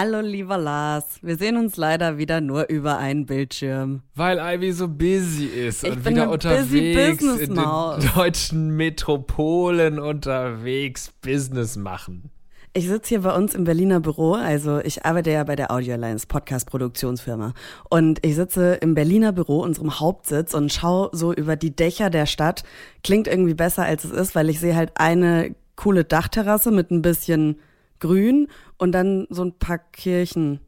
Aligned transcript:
Hallo 0.00 0.20
lieber 0.20 0.58
Lars, 0.58 1.18
wir 1.22 1.36
sehen 1.36 1.56
uns 1.56 1.76
leider 1.76 2.18
wieder 2.18 2.40
nur 2.40 2.68
über 2.68 2.98
einen 2.98 3.26
Bildschirm. 3.26 4.02
Weil 4.14 4.38
Ivy 4.38 4.70
so 4.70 4.86
busy 4.86 5.46
ist 5.46 5.82
Ich 5.82 5.90
und 5.90 6.04
bin 6.04 6.14
wieder 6.14 6.30
unterwegs 6.30 7.18
busy 7.18 7.42
in 7.42 7.54
den 7.56 8.10
deutschen 8.14 8.76
Metropolen 8.76 9.98
unterwegs 9.98 11.12
Business 11.20 11.74
machen. 11.74 12.30
Ich 12.74 12.86
sitze 12.86 13.08
hier 13.08 13.22
bei 13.22 13.34
uns 13.34 13.56
im 13.56 13.64
Berliner 13.64 13.98
Büro, 13.98 14.34
also 14.34 14.78
ich 14.78 15.04
arbeite 15.04 15.32
ja 15.32 15.42
bei 15.42 15.56
der 15.56 15.72
Audio 15.72 15.94
Alliance 15.94 16.28
Podcast-Produktionsfirma. 16.28 17.52
Und 17.90 18.24
ich 18.24 18.36
sitze 18.36 18.74
im 18.74 18.94
Berliner 18.94 19.32
Büro, 19.32 19.58
unserem 19.64 19.98
Hauptsitz, 19.98 20.54
und 20.54 20.72
schaue 20.72 21.10
so 21.10 21.32
über 21.32 21.56
die 21.56 21.74
Dächer 21.74 22.08
der 22.08 22.26
Stadt. 22.26 22.62
Klingt 23.02 23.26
irgendwie 23.26 23.54
besser, 23.54 23.82
als 23.82 24.04
es 24.04 24.12
ist, 24.12 24.36
weil 24.36 24.48
ich 24.48 24.60
sehe 24.60 24.76
halt 24.76 24.92
eine 24.94 25.56
coole 25.74 26.04
Dachterrasse 26.04 26.70
mit 26.70 26.92
ein 26.92 27.02
bisschen 27.02 27.56
Grün 28.00 28.48
und 28.76 28.92
dann 28.92 29.26
so 29.30 29.44
ein 29.44 29.58
paar 29.58 29.78
Kirchen 29.78 30.60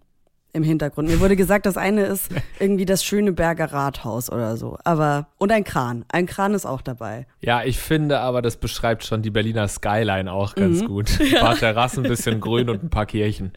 im 0.53 0.65
Hintergrund. 0.65 1.09
Mir 1.09 1.21
wurde 1.21 1.37
gesagt, 1.37 1.65
das 1.65 1.77
eine 1.77 2.05
ist 2.07 2.29
irgendwie 2.59 2.85
das 2.85 3.05
Schöneberger 3.05 3.67
Rathaus 3.73 4.31
oder 4.33 4.57
so. 4.57 4.79
Aber, 4.83 5.29
und 5.39 5.53
ein 5.53 5.63
Kran. 5.63 6.05
Ein 6.09 6.27
Kran 6.27 6.55
ist 6.55 6.67
auch 6.67 6.83
dabei. 6.83 7.27
Ja, 7.41 7.63
ich 7.63 7.79
finde 7.79 8.19
aber, 8.19 8.43
das 8.43 8.57
beschreibt 8.57 9.05
schon 9.05 9.23
die 9.23 9.31
Berliner 9.31 9.69
Skyline 9.69 10.33
auch 10.33 10.57
Mhm. 10.57 10.61
ganz 10.61 10.85
gut. 10.85 11.21
Ein 11.21 11.41
paar 11.41 11.55
Terrassen, 11.57 12.05
ein 12.05 12.09
bisschen 12.09 12.41
grün 12.41 12.69
und 12.69 12.83
ein 12.83 12.91
paar 12.91 13.07
Kirchen. 13.07 13.53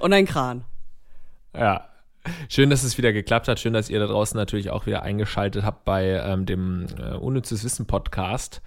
Und 0.00 0.12
ein 0.12 0.26
Kran. 0.26 0.64
Ja. 1.56 1.86
Schön, 2.48 2.70
dass 2.70 2.84
es 2.84 2.98
wieder 2.98 3.12
geklappt 3.12 3.48
hat. 3.48 3.58
Schön, 3.60 3.72
dass 3.72 3.90
ihr 3.90 3.98
da 3.98 4.06
draußen 4.06 4.36
natürlich 4.36 4.70
auch 4.70 4.86
wieder 4.86 5.02
eingeschaltet 5.02 5.64
habt 5.64 5.84
bei 5.84 6.04
ähm, 6.24 6.46
dem 6.46 6.86
äh, 6.98 7.14
Unnützes 7.14 7.64
Wissen 7.64 7.86
Podcast 7.86 8.60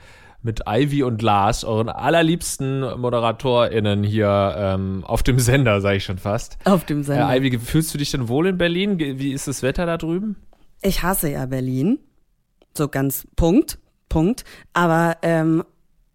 mit 0.46 0.62
Ivy 0.68 1.04
und 1.04 1.22
Lars, 1.22 1.64
euren 1.64 1.90
allerliebsten 1.90 2.82
ModeratorInnen 3.00 4.04
hier 4.04 4.56
ähm, 4.58 5.04
auf 5.04 5.24
dem 5.24 5.40
Sender, 5.40 5.82
sage 5.82 5.98
ich 5.98 6.06
schon 6.06 6.20
fast. 6.20 6.58
Auf 6.66 6.86
dem 6.86 7.04
Sender. 7.04 7.32
Äh, 7.32 7.40
Ivy, 7.40 7.60
fühlst 7.60 7.94
du 7.94 7.98
dich 7.98 8.12
denn 8.12 8.30
wohl 8.30 8.48
in 8.48 8.58
Berlin? 8.58 9.00
Wie 9.00 9.34
ist 9.34 9.48
das 9.48 9.64
Wetter 9.64 9.86
da 9.88 9.98
drüben? 9.98 10.36
Ich 10.82 11.02
hasse 11.02 11.30
ja 11.32 11.48
Berlin. 11.48 12.00
So 12.78 12.88
ganz 12.88 13.28
Punkt, 13.36 13.80
Punkt. 14.08 14.46
Aber 14.74 15.18
ähm, 15.24 15.64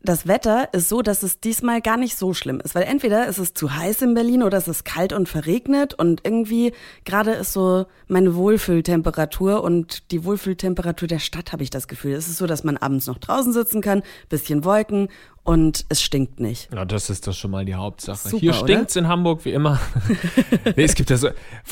das 0.03 0.27
Wetter 0.27 0.73
ist 0.73 0.89
so, 0.89 1.03
dass 1.03 1.23
es 1.23 1.41
diesmal 1.41 1.83
gar 1.83 1.97
nicht 1.97 2.17
so 2.17 2.33
schlimm 2.33 2.61
ist. 2.61 2.75
Weil 2.75 2.85
entweder 2.85 3.27
ist 3.27 3.39
es 3.39 3.53
zu 3.53 3.75
heiß 3.75 4.03
in 4.03 4.15
Berlin 4.15 4.43
oder 4.43 4.57
es 4.57 4.67
ist 4.67 4.85
kalt 4.85 5.13
und 5.13 5.29
verregnet 5.29 5.95
und 5.95 6.23
irgendwie 6.25 6.73
gerade 7.05 7.33
ist 7.33 7.53
so 7.53 7.87
meine 8.09 8.35
Wohlfühltemperatur 8.35 9.63
und 9.63 10.11
die 10.11 10.25
Wohlfühltemperatur 10.25 11.07
der 11.07 11.19
Stadt 11.19 11.53
habe 11.53 11.63
ich 11.63 11.71
das 11.71 11.87
Gefühl. 11.87 12.13
Es 12.13 12.29
ist 12.29 12.39
so, 12.39 12.47
dass 12.47 12.65
man 12.65 12.79
abends 12.79 13.07
noch 13.07 13.19
draußen 13.19 13.53
sitzen 13.53 13.83
kann, 13.83 14.03
bisschen 14.29 14.65
Wolken 14.65 15.09
und 15.43 15.85
es 15.89 16.03
stinkt 16.03 16.41
nicht. 16.41 16.73
Ja, 16.73 16.85
das 16.85 17.11
ist 17.11 17.27
doch 17.27 17.35
schon 17.35 17.51
mal 17.51 17.65
die 17.65 17.75
Hauptsache. 17.75 18.29
Super, 18.29 18.41
Hier 18.41 18.51
oder? 18.53 18.61
stinkt's 18.61 18.97
in 18.97 19.09
Hamburg 19.09 19.45
wie 19.45 19.53
immer. 19.53 19.81
nee, 20.77 20.85
es 20.85 20.95
gibt 20.95 21.11
ja 21.11 21.17
so, 21.17 21.29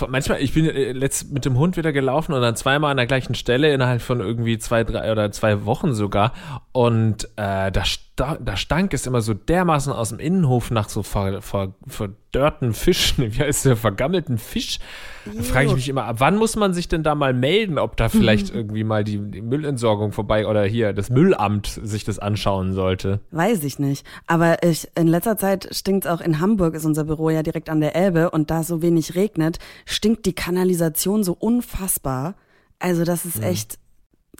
manchmal, 0.09 0.43
ich 0.43 0.53
bin 0.53 0.67
äh, 0.67 0.93
letzt 0.93 1.31
mit 1.33 1.45
dem 1.45 1.57
Hund 1.57 1.77
wieder 1.77 1.93
gelaufen 1.93 2.33
und 2.35 2.43
dann 2.43 2.57
zweimal 2.57 2.91
an 2.91 2.97
der 2.97 3.07
gleichen 3.07 3.35
Stelle 3.35 3.73
innerhalb 3.73 4.03
von 4.03 4.21
irgendwie 4.21 4.59
zwei, 4.59 4.85
drei 4.85 5.13
oder 5.13 5.33
zwei 5.33 5.65
Wochen 5.65 5.95
sogar. 5.95 6.33
Und 6.73 7.25
äh, 7.37 7.71
da, 7.71 7.85
sta 7.85 8.08
da 8.19 8.57
stank 8.57 8.93
es 8.95 9.07
immer 9.07 9.21
so 9.21 9.33
dermaßen 9.33 9.93
aus 9.93 10.09
dem 10.09 10.19
Innenhof 10.19 10.71
nach 10.71 10.89
so 10.89 11.03
ver 11.03 11.41
ver 11.41 11.75
verdörrten 11.87 12.73
Fischen, 12.73 13.33
wie 13.33 13.41
heißt 13.41 13.65
der, 13.65 13.77
vergammelten 13.77 14.39
Fisch. 14.39 14.79
Da 15.25 15.43
frage 15.43 15.69
ich 15.69 15.75
mich 15.75 15.89
immer, 15.89 16.05
ab 16.05 16.17
wann 16.19 16.37
muss 16.37 16.57
man 16.57 16.75
sich 16.75 16.89
denn 16.89 17.03
da 17.03 17.15
mal 17.15 17.33
melden, 17.33 17.79
ob 17.79 17.97
da 17.97 18.09
vielleicht 18.09 18.53
irgendwie 18.55 18.83
mal 18.83 19.05
die, 19.05 19.19
die 19.19 19.41
Müllentsorgung 19.41 20.13
vorbei 20.13 20.47
oder 20.47 20.65
hier 20.65 20.93
das 20.93 21.11
Müllamt 21.11 21.67
sich 21.67 22.05
das 22.05 22.19
anschauen 22.19 22.73
sollte. 22.73 23.21
Weiß 23.31 23.63
ich 23.63 23.79
nicht. 23.79 24.05
Aber 24.27 24.63
ich, 24.63 24.89
in 24.97 25.07
letzter 25.07 25.37
Zeit 25.37 25.69
stinkt's 25.71 26.07
auch 26.07 26.21
in 26.21 26.41
Hamburg, 26.41 26.75
ist 26.75 26.85
unser 26.85 27.05
Büro 27.05 27.31
ja 27.31 27.43
direkt 27.43 27.71
an 27.71 27.81
der 27.81 27.95
Elbe 27.95 28.31
und 28.31 28.51
da 28.51 28.61
es 28.61 28.69
so 28.69 28.83
wenig 28.83 29.15
regnet, 29.15 29.59
stinkt 29.85 30.27
die 30.27 30.35
Kanalisation 30.35 31.23
so 31.23 31.37
unfassbar. 31.39 32.35
Also 32.79 33.05
das 33.05 33.25
ist 33.25 33.43
echt, 33.43 33.79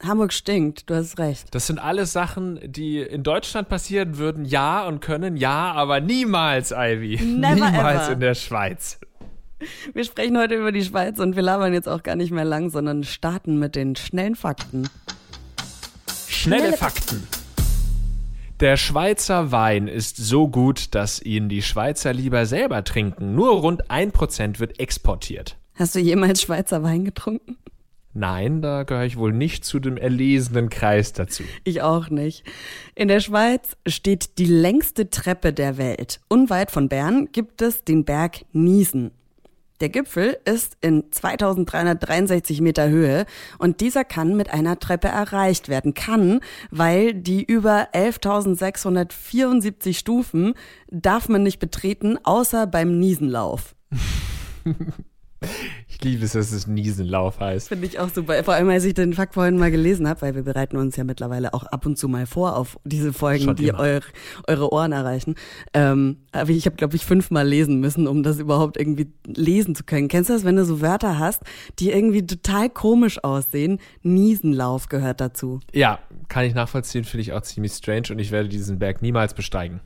Hamburg 0.05 0.33
stinkt, 0.33 0.89
du 0.89 0.95
hast 0.95 1.19
recht. 1.19 1.53
Das 1.55 1.67
sind 1.67 1.79
alles 1.79 2.13
Sachen, 2.13 2.61
die 2.65 3.01
in 3.01 3.25
Deutschland 3.25 3.69
passieren 3.69 4.17
würden, 4.17 4.45
ja 4.45 4.87
und 4.87 5.01
können, 5.01 5.37
ja, 5.37 5.73
aber 5.73 6.01
niemals, 6.01 6.73
Ivy. 6.73 7.17
Never 7.23 7.55
niemals 7.55 8.05
ever. 8.05 8.13
in 8.13 8.21
der 8.21 8.35
Schweiz. 8.35 9.01
Wir 9.93 10.05
sprechen 10.05 10.39
heute 10.39 10.55
über 10.55 10.71
die 10.71 10.85
Schweiz 10.85 11.19
und 11.19 11.35
wir 11.35 11.43
labern 11.43 11.73
jetzt 11.73 11.89
auch 11.89 12.05
gar 12.05 12.15
nicht 12.15 12.31
mehr 12.31 12.45
lang, 12.45 12.71
sondern 12.71 13.03
starten 13.03 13.59
mit 13.59 13.75
den 13.75 13.97
schnellen 13.97 14.37
Fakten. 14.37 14.89
Schnelle, 16.29 16.77
Fakten. 16.77 17.27
Der 18.61 18.77
Schweizer 18.77 19.51
Wein 19.51 19.89
ist 19.89 20.17
so 20.17 20.49
gut, 20.49 20.95
dass 20.95 21.21
ihn 21.21 21.49
die 21.49 21.63
Schweizer 21.63 22.13
lieber 22.13 22.47
selber 22.47 22.85
trinken. 22.85 23.35
Nur 23.35 23.51
rund 23.61 23.91
1% 23.91 24.61
wird 24.61 24.79
exportiert. 24.79 25.57
Hast 25.75 25.97
du 25.97 25.99
jemals 25.99 26.43
Schweizer 26.43 26.85
Wein 26.85 27.05
getrunken? 27.05 27.57
Nein, 28.19 28.63
da 28.63 28.83
gehöre 28.83 29.05
ich 29.05 29.17
wohl 29.17 29.33
nicht 29.33 29.65
zu 29.65 29.79
dem 29.79 29.97
erlesenen 29.97 30.71
Kreis 30.71 31.13
dazu. 31.13 31.45
Ich 31.63 31.83
auch 31.83 32.11
nicht. 32.11 32.43
In 32.97 33.07
der 33.07 33.21
Schweiz 33.21 33.77
steht 33.87 34.39
die 34.39 34.45
längste 34.45 35.09
Treppe 35.09 35.53
der 35.53 35.79
Welt. 35.79 36.19
Unweit 36.27 36.73
von 36.73 36.89
Bern 36.89 37.29
gibt 37.31 37.63
es 37.63 37.85
den 37.85 38.05
Berg 38.05 38.45
Niesen. 38.53 39.13
Der 39.81 39.89
Gipfel 39.89 40.37
ist 40.45 40.77
in 40.81 41.05
2363 41.13 42.61
Meter 42.61 42.89
Höhe 42.89 43.25
und 43.59 43.81
dieser 43.81 44.05
kann 44.05 44.37
mit 44.37 44.51
einer 44.51 44.81
Treppe 44.81 45.07
erreicht 45.07 45.69
werden. 45.69 45.95
Kann, 45.95 46.41
weil 46.73 47.15
die 47.15 47.45
über 47.45 47.87
11.674 47.95 49.97
Stufen 49.97 50.55
darf 50.91 51.29
man 51.29 51.45
nicht 51.45 51.61
betreten, 51.61 52.19
außer 52.25 52.67
beim 52.67 52.99
Niesenlauf. 52.99 53.77
Ich 55.87 56.03
liebe 56.03 56.25
es, 56.25 56.33
dass 56.33 56.53
es 56.53 56.67
Niesenlauf 56.67 57.39
heißt. 57.39 57.69
Finde 57.69 57.87
ich 57.87 57.99
auch 57.99 58.09
super. 58.09 58.43
Vor 58.43 58.55
allem, 58.55 58.69
als 58.71 58.85
ich 58.85 58.95
den 58.95 59.13
Fakt 59.13 59.35
vorhin 59.35 59.57
mal 59.57 59.71
gelesen 59.71 60.09
habe, 60.09 60.23
weil 60.23 60.35
wir 60.35 60.43
bereiten 60.43 60.77
uns 60.77 60.97
ja 60.97 61.05
mittlerweile 61.05 61.55
auch 61.55 61.65
ab 61.65 61.87
und 61.87 61.97
zu 61.97 62.09
mal 62.09 62.27
vor 62.27 62.57
auf 62.57 62.79
diese 62.85 63.13
Folgen, 63.13 63.45
Schon 63.45 63.57
die 63.57 63.73
eure, 63.73 64.01
eure 64.47 64.73
Ohren 64.73 64.93
erreichen. 64.93 65.37
Ähm, 65.75 66.19
aber 66.33 66.51
ich 66.51 66.67
habe, 66.67 66.77
glaube 66.77 66.97
ich, 66.97 67.05
fünfmal 67.05 67.47
lesen 67.47 67.81
müssen, 67.81 68.09
um 68.09 68.23
das 68.23 68.39
überhaupt 68.39 68.77
irgendwie 68.77 69.13
lesen 69.27 69.75
zu 69.75 69.85
können. 69.85 70.09
Kennst 70.09 70.31
du 70.31 70.35
das, 70.35 70.45
wenn 70.45 70.57
du 70.57 70.65
so 70.65 70.81
Wörter 70.81 71.19
hast, 71.19 71.43
die 71.79 71.91
irgendwie 71.91 72.27
total 72.27 72.69
komisch 72.69 73.23
aussehen? 73.23 73.79
Niesenlauf 74.03 74.89
gehört 74.89 75.21
dazu. 75.21 75.61
Ja, 75.73 76.01
kann 76.29 76.45
ich 76.45 76.55
nachvollziehen, 76.55 77.05
finde 77.05 77.23
ich 77.23 77.33
auch 77.33 77.43
ziemlich 77.43 77.73
strange 77.73 78.09
und 78.11 78.19
ich 78.19 78.31
werde 78.31 78.49
diesen 78.49 78.79
Berg 78.79 79.03
niemals 79.03 79.35
besteigen. 79.35 79.81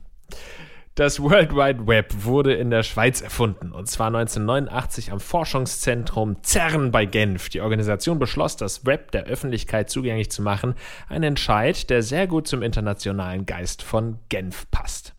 Das 0.95 1.19
World 1.19 1.55
Wide 1.55 1.87
Web 1.87 2.13
wurde 2.19 2.53
in 2.53 2.69
der 2.69 2.83
Schweiz 2.83 3.21
erfunden 3.21 3.71
und 3.71 3.87
zwar 3.89 4.07
1989 4.07 5.11
am 5.11 5.19
Forschungszentrum 5.19 6.37
CERN 6.43 6.91
bei 6.91 7.07
Genf. 7.07 7.49
Die 7.49 7.61
Organisation 7.61 8.19
beschloss, 8.19 8.57
das 8.57 8.85
Web 8.85 9.09
der 9.09 9.23
Öffentlichkeit 9.23 9.89
zugänglich 9.89 10.29
zu 10.29 10.43
machen. 10.43 10.75
Ein 11.09 11.23
Entscheid, 11.23 11.89
der 11.89 12.03
sehr 12.03 12.27
gut 12.27 12.47
zum 12.47 12.61
internationalen 12.61 13.47
Geist 13.47 13.81
von 13.81 14.19
Genf 14.29 14.69
passt. 14.69 15.15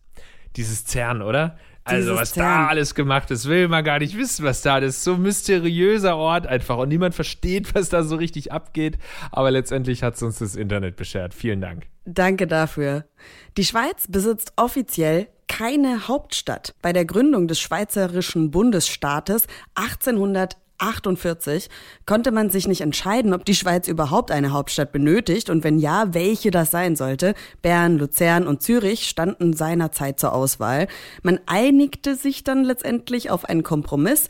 Dieses 0.55 0.85
CERN, 0.85 1.21
oder? 1.21 1.57
Also 1.83 2.11
Dieses 2.11 2.21
was 2.21 2.33
CERN. 2.35 2.45
da 2.45 2.67
alles 2.67 2.95
gemacht 2.95 3.29
ist, 3.31 3.49
will 3.49 3.67
man 3.67 3.83
gar 3.83 3.99
nicht 3.99 4.17
wissen, 4.17 4.45
was 4.45 4.61
da 4.61 4.77
ist. 4.77 5.03
So 5.03 5.15
ein 5.15 5.23
mysteriöser 5.23 6.15
Ort 6.15 6.47
einfach 6.47 6.77
und 6.77 6.87
niemand 6.87 7.15
versteht, 7.15 7.75
was 7.75 7.89
da 7.89 8.03
so 8.03 8.15
richtig 8.15 8.53
abgeht. 8.53 8.97
Aber 9.29 9.51
letztendlich 9.51 10.03
hat 10.03 10.15
es 10.15 10.23
uns 10.23 10.39
das 10.39 10.55
Internet 10.55 10.95
beschert. 10.95 11.33
Vielen 11.33 11.59
Dank. 11.59 11.87
Danke 12.05 12.47
dafür. 12.47 13.03
Die 13.57 13.65
Schweiz 13.65 14.07
besitzt 14.07 14.53
offiziell 14.55 15.27
keine 15.47 16.07
Hauptstadt. 16.07 16.75
Bei 16.81 16.93
der 16.93 17.05
Gründung 17.05 17.47
des 17.47 17.59
Schweizerischen 17.59 18.51
Bundesstaates 18.51 19.47
1848 19.75 21.69
konnte 22.05 22.31
man 22.31 22.49
sich 22.49 22.67
nicht 22.67 22.81
entscheiden, 22.81 23.33
ob 23.33 23.45
die 23.45 23.55
Schweiz 23.55 23.87
überhaupt 23.87 24.31
eine 24.31 24.51
Hauptstadt 24.51 24.91
benötigt 24.91 25.49
und 25.49 25.63
wenn 25.63 25.79
ja, 25.79 26.13
welche 26.13 26.51
das 26.51 26.71
sein 26.71 26.95
sollte. 26.95 27.33
Bern, 27.61 27.97
Luzern 27.97 28.47
und 28.47 28.63
Zürich 28.63 29.07
standen 29.07 29.53
seinerzeit 29.53 30.19
zur 30.19 30.33
Auswahl. 30.33 30.87
Man 31.23 31.39
einigte 31.45 32.15
sich 32.15 32.43
dann 32.43 32.63
letztendlich 32.63 33.29
auf 33.29 33.45
einen 33.45 33.63
Kompromiss. 33.63 34.27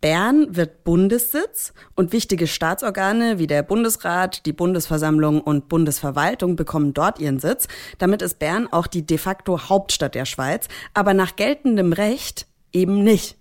Bern 0.00 0.56
wird 0.56 0.84
Bundessitz 0.84 1.72
und 1.94 2.12
wichtige 2.12 2.46
Staatsorgane 2.46 3.38
wie 3.38 3.46
der 3.46 3.62
Bundesrat, 3.62 4.44
die 4.46 4.52
Bundesversammlung 4.52 5.40
und 5.40 5.68
Bundesverwaltung 5.68 6.56
bekommen 6.56 6.94
dort 6.94 7.18
ihren 7.20 7.38
Sitz. 7.38 7.68
Damit 7.98 8.22
ist 8.22 8.38
Bern 8.38 8.68
auch 8.72 8.86
die 8.86 9.06
de 9.06 9.18
facto 9.18 9.68
Hauptstadt 9.68 10.14
der 10.14 10.24
Schweiz, 10.24 10.68
aber 10.94 11.14
nach 11.14 11.36
geltendem 11.36 11.92
Recht 11.92 12.46
eben 12.72 13.02
nicht. 13.02 13.36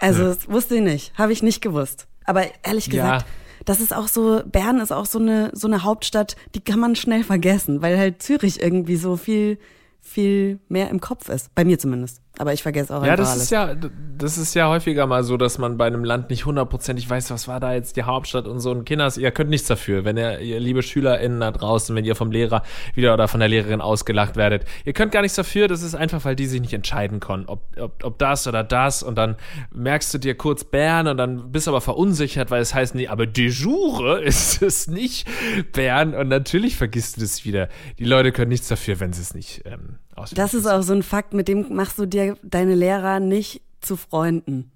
Also 0.00 0.24
das 0.24 0.48
wusste 0.48 0.76
ich 0.76 0.82
nicht, 0.82 1.12
habe 1.18 1.32
ich 1.32 1.42
nicht 1.42 1.60
gewusst. 1.60 2.06
Aber 2.24 2.44
ehrlich 2.62 2.88
gesagt, 2.88 3.22
Ja. 3.22 3.28
das 3.64 3.80
ist 3.80 3.94
auch 3.94 4.06
so, 4.08 4.42
Bern 4.46 4.78
ist 4.80 4.92
auch 4.92 5.06
so 5.06 5.18
eine, 5.18 5.50
so 5.54 5.66
eine 5.66 5.82
Hauptstadt, 5.82 6.36
die 6.54 6.60
kann 6.60 6.78
man 6.78 6.94
schnell 6.94 7.24
vergessen, 7.24 7.82
weil 7.82 7.98
halt 7.98 8.22
Zürich 8.22 8.62
irgendwie 8.62 8.96
so 8.96 9.16
viel, 9.16 9.58
viel 10.00 10.60
mehr 10.68 10.90
im 10.90 11.00
Kopf 11.00 11.28
ist. 11.28 11.54
Bei 11.54 11.64
mir 11.64 11.78
zumindest. 11.78 12.20
Aber 12.38 12.52
ich 12.52 12.62
vergesse 12.62 12.96
auch 12.96 13.04
Ja, 13.04 13.16
das 13.16 13.30
alles. 13.32 13.42
ist 13.44 13.50
ja, 13.50 13.74
das 14.16 14.38
ist 14.38 14.54
ja 14.54 14.68
häufiger 14.68 15.08
mal 15.08 15.24
so, 15.24 15.36
dass 15.36 15.58
man 15.58 15.76
bei 15.76 15.88
einem 15.88 16.04
Land 16.04 16.30
nicht 16.30 16.46
hundertprozentig 16.46 17.10
weiß, 17.10 17.32
was 17.32 17.48
war 17.48 17.58
da 17.58 17.74
jetzt 17.74 17.96
die 17.96 18.04
Hauptstadt 18.04 18.46
und 18.46 18.60
so. 18.60 18.70
Und 18.70 18.84
Kinders, 18.84 19.18
ihr 19.18 19.32
könnt 19.32 19.50
nichts 19.50 19.66
dafür, 19.66 20.04
wenn 20.04 20.16
ihr, 20.16 20.38
ihr 20.38 20.60
liebe 20.60 20.84
SchülerInnen 20.84 21.40
da 21.40 21.50
draußen, 21.50 21.96
wenn 21.96 22.04
ihr 22.04 22.14
vom 22.14 22.30
Lehrer 22.30 22.62
wieder 22.94 23.12
oder 23.12 23.26
von 23.26 23.40
der 23.40 23.48
Lehrerin 23.48 23.80
ausgelacht 23.80 24.36
werdet. 24.36 24.64
Ihr 24.84 24.92
könnt 24.92 25.10
gar 25.10 25.22
nichts 25.22 25.34
dafür, 25.34 25.66
das 25.66 25.82
ist 25.82 25.96
einfach, 25.96 26.24
weil 26.24 26.36
die 26.36 26.46
sich 26.46 26.60
nicht 26.60 26.72
entscheiden 26.74 27.18
können, 27.18 27.46
ob, 27.46 27.62
ob, 27.76 28.04
ob 28.04 28.18
das 28.18 28.46
oder 28.46 28.62
das. 28.62 29.02
Und 29.02 29.16
dann 29.16 29.34
merkst 29.74 30.14
du 30.14 30.18
dir 30.18 30.36
kurz 30.36 30.62
Bern 30.62 31.08
und 31.08 31.16
dann 31.16 31.50
bist 31.50 31.66
aber 31.66 31.80
verunsichert, 31.80 32.52
weil 32.52 32.62
es 32.62 32.72
heißt, 32.72 32.94
nee, 32.94 33.08
aber 33.08 33.26
de 33.26 33.48
jure 33.48 34.20
ist 34.22 34.62
es 34.62 34.86
nicht 34.86 35.26
Bern. 35.72 36.14
Und 36.14 36.28
natürlich 36.28 36.76
vergisst 36.76 37.16
du 37.16 37.20
das 37.22 37.44
wieder. 37.44 37.68
Die 37.98 38.04
Leute 38.04 38.30
können 38.30 38.50
nichts 38.50 38.68
dafür, 38.68 39.00
wenn 39.00 39.12
sie 39.12 39.22
es 39.22 39.34
nicht 39.34 39.62
ähm, 39.64 39.98
auswendig 40.18 40.36
Das 40.36 40.54
ist 40.54 40.66
auch 40.66 40.82
so 40.82 40.92
ein 40.92 41.02
Fakt, 41.02 41.32
mit 41.34 41.48
dem 41.48 41.74
machst 41.74 41.98
du 41.98 42.06
dir 42.06 42.36
deine 42.42 42.74
Lehrer 42.74 43.20
nicht 43.20 43.62
zu 43.80 43.96
Freunden. 43.96 44.70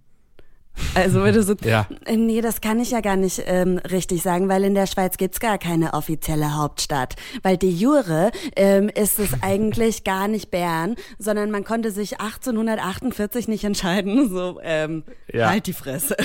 Also 0.94 1.23
du 1.25 1.43
so, 1.43 1.55
Ja. 1.65 1.87
Äh, 2.06 2.17
nee, 2.17 2.41
das 2.41 2.62
kann 2.62 2.81
ich 2.81 2.93
ja 2.93 3.00
gar 3.03 3.17
nicht 3.17 3.43
ähm, 3.47 3.77
richtig 3.79 4.23
sagen, 4.23 4.49
weil 4.49 4.65
in 4.65 4.75
der 4.75 4.87
Schweiz 4.87 5.19
gibt's 5.19 5.39
gar 5.39 5.59
keine 5.59 5.93
offizielle 5.93 6.56
Hauptstadt. 6.56 7.17
Weil 7.43 7.59
de 7.59 7.69
jure 7.69 8.31
ähm, 8.56 8.89
ist 8.89 9.19
es 9.19 9.31
eigentlich 9.43 10.03
gar 10.05 10.29
nicht 10.29 10.50
Bern, 10.50 10.97
sondern 11.19 11.50
man 11.50 11.65
konnte 11.65 11.91
sich 11.91 12.21
1848 12.21 13.49
nicht 13.49 13.65
entscheiden. 13.65 14.31
So, 14.31 14.61
ähm, 14.62 15.05
Ja. 15.33 15.50
halt 15.50 15.67
die 15.67 15.73
Fresse. 15.75 16.17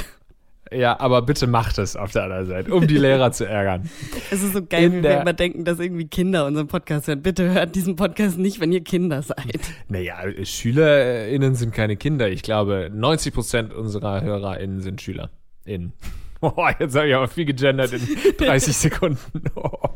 Ja, 0.72 1.00
aber 1.00 1.22
bitte 1.22 1.48
macht 1.48 1.78
es 1.78 1.96
auf 1.96 2.12
der 2.12 2.24
anderen 2.24 2.46
Seite, 2.48 2.74
um 2.74 2.88
die 2.88 2.98
Lehrer 2.98 3.32
zu 3.32 3.46
ärgern. 3.46 3.90
Es 4.32 4.44
ist 4.44 4.54
so 4.54 4.66
geil, 4.66 4.84
In 4.84 4.94
wie 4.94 5.04
wir 5.04 5.22
immer 5.22 5.34
denken, 5.34 5.66
dass 5.66 5.80
irgendwie 5.80 6.08
Kinder 6.08 6.46
unseren 6.46 6.68
Podcast 6.68 7.08
hören. 7.08 7.22
Bitte 7.22 7.54
hört 7.54 7.76
diesen 7.76 7.96
Podcast 7.96 8.38
nicht, 8.38 8.60
wenn 8.60 8.72
ihr 8.72 8.84
Kinder 8.84 9.22
seid. 9.22 9.60
Naja, 9.88 10.18
SchülerInnen 10.44 11.56
sind 11.56 11.74
keine 11.74 11.96
Kinder. 11.96 12.30
Ich 12.30 12.44
glaube, 12.44 12.90
90 12.94 13.34
Prozent 13.34 13.74
unserer 13.74 14.22
HörerInnen 14.22 14.82
sind 14.82 15.02
SchülerInnen. 15.02 15.94
Oh, 16.40 16.68
jetzt 16.80 16.96
habe 16.96 17.08
ich 17.08 17.16
aber 17.16 17.28
viel 17.28 17.46
gegendert 17.46 17.94
in 17.94 18.02
30 18.38 18.76
Sekunden. 18.76 19.18
Oh. 19.56 19.90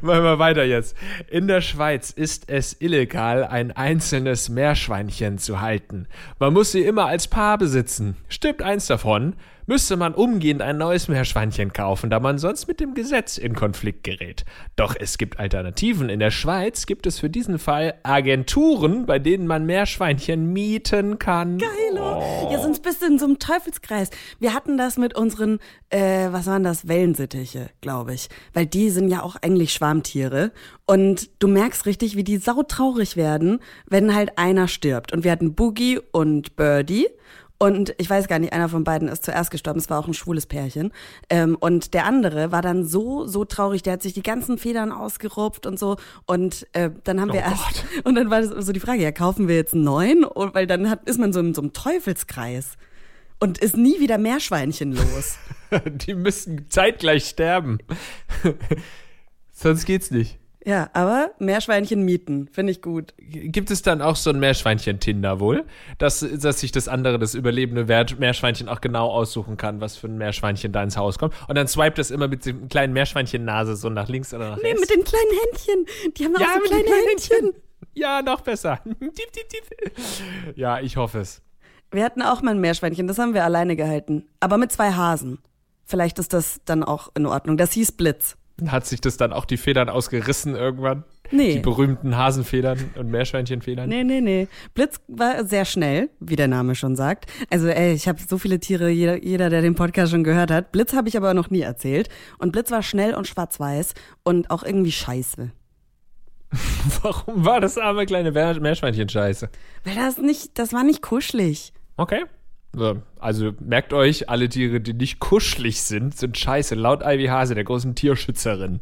Machen 0.00 0.24
wir 0.24 0.38
weiter 0.38 0.64
jetzt. 0.64 0.96
In 1.30 1.46
der 1.46 1.60
Schweiz 1.60 2.10
ist 2.10 2.48
es 2.48 2.74
illegal, 2.80 3.44
ein 3.44 3.70
einzelnes 3.70 4.48
Meerschweinchen 4.48 5.36
zu 5.36 5.60
halten. 5.60 6.06
Man 6.38 6.54
muss 6.54 6.72
sie 6.72 6.82
immer 6.84 7.04
als 7.04 7.28
Paar 7.28 7.58
besitzen. 7.58 8.16
Stirbt 8.28 8.62
eins 8.62 8.86
davon, 8.86 9.34
müsste 9.66 9.96
man 9.96 10.14
umgehend 10.14 10.62
ein 10.62 10.78
neues 10.78 11.08
Meerschweinchen 11.08 11.72
kaufen, 11.72 12.10
da 12.10 12.20
man 12.20 12.38
sonst 12.38 12.68
mit 12.68 12.80
dem 12.80 12.94
Gesetz 12.94 13.38
in 13.38 13.54
Konflikt 13.54 14.04
gerät. 14.04 14.44
Doch 14.76 14.94
es 14.98 15.18
gibt 15.18 15.38
Alternativen. 15.38 16.08
In 16.08 16.20
der 16.20 16.30
Schweiz 16.30 16.86
gibt 16.86 17.06
es 17.06 17.18
für 17.18 17.30
diesen 17.30 17.58
Fall 17.58 17.94
Agenturen, 18.02 19.06
bei 19.06 19.18
denen 19.18 19.46
man 19.46 19.66
Meerschweinchen 19.66 20.52
mieten 20.52 21.18
kann. 21.18 21.58
Geilo. 21.58 22.50
Ja, 22.50 22.60
sonst 22.60 22.82
bist 22.82 23.02
du 23.02 23.06
in 23.06 23.18
so 23.18 23.26
einem 23.26 23.38
Teufelskreis. 23.38 24.10
Wir 24.38 24.54
hatten 24.54 24.76
das 24.76 24.98
mit 24.98 25.16
unseren, 25.16 25.58
äh, 25.90 26.28
was 26.30 26.46
waren 26.46 26.62
das, 26.62 26.88
Wellensittiche, 26.88 27.70
glaube 27.80 28.14
ich. 28.14 28.28
Weil 28.52 28.66
die 28.66 28.90
sind 28.90 29.08
ja 29.08 29.22
auch 29.22 29.36
eigentlich 29.36 29.72
Schwarmtiere. 29.72 30.52
Und 30.86 31.30
du 31.38 31.48
merkst 31.48 31.86
richtig, 31.86 32.16
wie 32.16 32.24
die 32.24 32.36
sautraurig 32.36 33.16
werden, 33.16 33.60
wenn 33.86 34.14
halt 34.14 34.38
einer 34.38 34.68
stirbt. 34.68 35.12
Und 35.12 35.24
wir 35.24 35.32
hatten 35.32 35.54
Boogie 35.54 36.00
und 36.12 36.56
Birdie. 36.56 37.08
Und 37.64 37.94
ich 37.96 38.10
weiß 38.10 38.28
gar 38.28 38.38
nicht, 38.38 38.52
einer 38.52 38.68
von 38.68 38.84
beiden 38.84 39.08
ist 39.08 39.24
zuerst 39.24 39.50
gestorben. 39.50 39.80
Es 39.80 39.88
war 39.88 39.98
auch 39.98 40.06
ein 40.06 40.12
schwules 40.12 40.44
Pärchen. 40.44 40.92
Ähm, 41.30 41.56
und 41.58 41.94
der 41.94 42.04
andere 42.04 42.52
war 42.52 42.60
dann 42.60 42.84
so, 42.84 43.26
so 43.26 43.46
traurig. 43.46 43.82
Der 43.82 43.94
hat 43.94 44.02
sich 44.02 44.12
die 44.12 44.22
ganzen 44.22 44.58
Federn 44.58 44.92
ausgerupft 44.92 45.64
und 45.64 45.78
so. 45.78 45.96
Und 46.26 46.66
äh, 46.74 46.90
dann 47.04 47.22
haben 47.22 47.32
wir 47.32 47.40
Oh 47.40 47.50
erst. 47.50 47.64
Gott. 47.64 47.84
Und 48.04 48.16
dann 48.16 48.28
war 48.28 48.42
das 48.42 48.66
so 48.66 48.72
die 48.72 48.80
Frage: 48.80 49.02
Ja, 49.02 49.12
kaufen 49.12 49.48
wir 49.48 49.56
jetzt 49.56 49.72
einen 49.72 49.84
neuen? 49.84 50.24
Und, 50.24 50.54
weil 50.54 50.66
dann 50.66 50.90
hat, 50.90 51.08
ist 51.08 51.18
man 51.18 51.32
so 51.32 51.40
in 51.40 51.54
so 51.54 51.62
einem 51.62 51.72
Teufelskreis. 51.72 52.76
Und 53.40 53.56
ist 53.56 53.78
nie 53.78 53.98
wieder 53.98 54.18
Meerschweinchen 54.18 54.92
los. 54.92 55.38
Die 55.86 56.12
müssen 56.12 56.68
zeitgleich 56.68 57.24
sterben. 57.24 57.78
Sonst 59.52 59.86
geht's 59.86 60.10
nicht. 60.10 60.38
Ja, 60.64 60.88
aber 60.92 61.30
Meerschweinchen 61.38 62.02
mieten. 62.04 62.48
Finde 62.50 62.72
ich 62.72 62.80
gut. 62.82 63.14
Gibt 63.18 63.70
es 63.70 63.82
dann 63.82 64.00
auch 64.00 64.16
so 64.16 64.30
ein 64.30 64.38
Meerschweinchen-Tinder 64.40 65.38
wohl, 65.40 65.64
dass, 65.98 66.20
dass 66.20 66.60
sich 66.60 66.72
das 66.72 66.88
andere, 66.88 67.18
das 67.18 67.34
überlebende 67.34 67.84
Meerschweinchen 67.84 68.68
auch 68.68 68.80
genau 68.80 69.10
aussuchen 69.10 69.56
kann, 69.56 69.80
was 69.80 69.96
für 69.96 70.06
ein 70.08 70.16
Meerschweinchen 70.16 70.72
da 70.72 70.82
ins 70.82 70.96
Haus 70.96 71.18
kommt. 71.18 71.34
Und 71.48 71.56
dann 71.56 71.68
swipet 71.68 71.98
es 71.98 72.10
immer 72.10 72.28
mit 72.28 72.46
dem 72.46 72.68
kleinen 72.68 72.92
Meerschweinchen-Nase 72.94 73.76
so 73.76 73.90
nach 73.90 74.08
links 74.08 74.32
oder 74.32 74.50
nach 74.50 74.56
Nee, 74.56 74.68
rechts. 74.72 74.80
mit 74.80 74.90
den 74.90 75.04
kleinen 75.04 75.30
Händchen. 75.44 76.12
Die 76.16 76.24
haben 76.24 76.34
ja, 76.40 76.46
auch 76.46 76.52
so 76.54 76.58
mit 76.60 76.68
kleine 76.68 76.84
kleinen 76.84 77.08
Händchen. 77.08 77.36
Händchen. 77.44 77.62
Ja, 77.94 78.22
noch 78.22 78.40
besser. 78.40 78.80
Ja, 80.56 80.80
ich 80.80 80.96
hoffe 80.96 81.18
es. 81.20 81.42
Wir 81.90 82.04
hatten 82.04 82.22
auch 82.22 82.42
mal 82.42 82.52
ein 82.52 82.60
Meerschweinchen, 82.60 83.06
das 83.06 83.18
haben 83.18 83.34
wir 83.34 83.44
alleine 83.44 83.76
gehalten. 83.76 84.26
Aber 84.40 84.56
mit 84.58 84.72
zwei 84.72 84.92
Hasen. 84.92 85.38
Vielleicht 85.84 86.18
ist 86.18 86.32
das 86.32 86.60
dann 86.64 86.82
auch 86.82 87.10
in 87.14 87.26
Ordnung. 87.26 87.56
Das 87.56 87.72
hieß 87.72 87.92
Blitz. 87.92 88.36
Hat 88.68 88.86
sich 88.86 89.00
das 89.00 89.16
dann 89.16 89.32
auch 89.32 89.46
die 89.46 89.56
Federn 89.56 89.88
ausgerissen 89.88 90.54
irgendwann? 90.54 91.02
Nee. 91.32 91.54
Die 91.54 91.58
berühmten 91.58 92.16
Hasenfedern 92.16 92.78
und 92.96 93.10
Meerschweinchenfedern? 93.10 93.88
Nee, 93.88 94.04
nee, 94.04 94.20
nee. 94.20 94.46
Blitz 94.74 95.00
war 95.08 95.44
sehr 95.44 95.64
schnell, 95.64 96.08
wie 96.20 96.36
der 96.36 96.46
Name 96.48 96.74
schon 96.76 96.94
sagt. 96.94 97.26
Also, 97.50 97.66
ey, 97.66 97.92
ich 97.94 98.06
habe 98.06 98.20
so 98.28 98.38
viele 98.38 98.60
Tiere, 98.60 98.90
jeder, 98.90 99.22
jeder, 99.22 99.50
der 99.50 99.60
den 99.62 99.74
Podcast 99.74 100.12
schon 100.12 100.22
gehört 100.22 100.50
hat. 100.52 100.70
Blitz 100.70 100.92
habe 100.92 101.08
ich 101.08 101.16
aber 101.16 101.34
noch 101.34 101.50
nie 101.50 101.62
erzählt. 101.62 102.08
Und 102.38 102.52
Blitz 102.52 102.70
war 102.70 102.82
schnell 102.82 103.14
und 103.14 103.26
schwarz-weiß 103.26 103.94
und 104.22 104.50
auch 104.50 104.62
irgendwie 104.62 104.92
scheiße. 104.92 105.50
Warum 107.02 107.44
war 107.44 107.60
das 107.60 107.76
arme 107.78 108.06
kleine 108.06 108.30
Meer- 108.30 108.60
Meerschweinchen 108.60 109.08
scheiße? 109.08 109.48
Weil 109.84 109.94
das 109.96 110.18
nicht, 110.18 110.58
das 110.58 110.72
war 110.72 110.84
nicht 110.84 111.02
kuschelig. 111.02 111.72
Okay. 111.96 112.24
So, 112.76 113.02
Also 113.18 113.52
merkt 113.60 113.92
euch, 113.92 114.28
alle 114.28 114.48
Tiere, 114.48 114.80
die 114.80 114.94
nicht 114.94 115.20
kuschelig 115.20 115.82
sind, 115.82 116.16
sind 116.16 116.36
scheiße. 116.36 116.74
Laut 116.74 117.02
Ivy 117.02 117.26
Hase, 117.26 117.54
der 117.54 117.64
großen 117.64 117.94
Tierschützerin. 117.94 118.80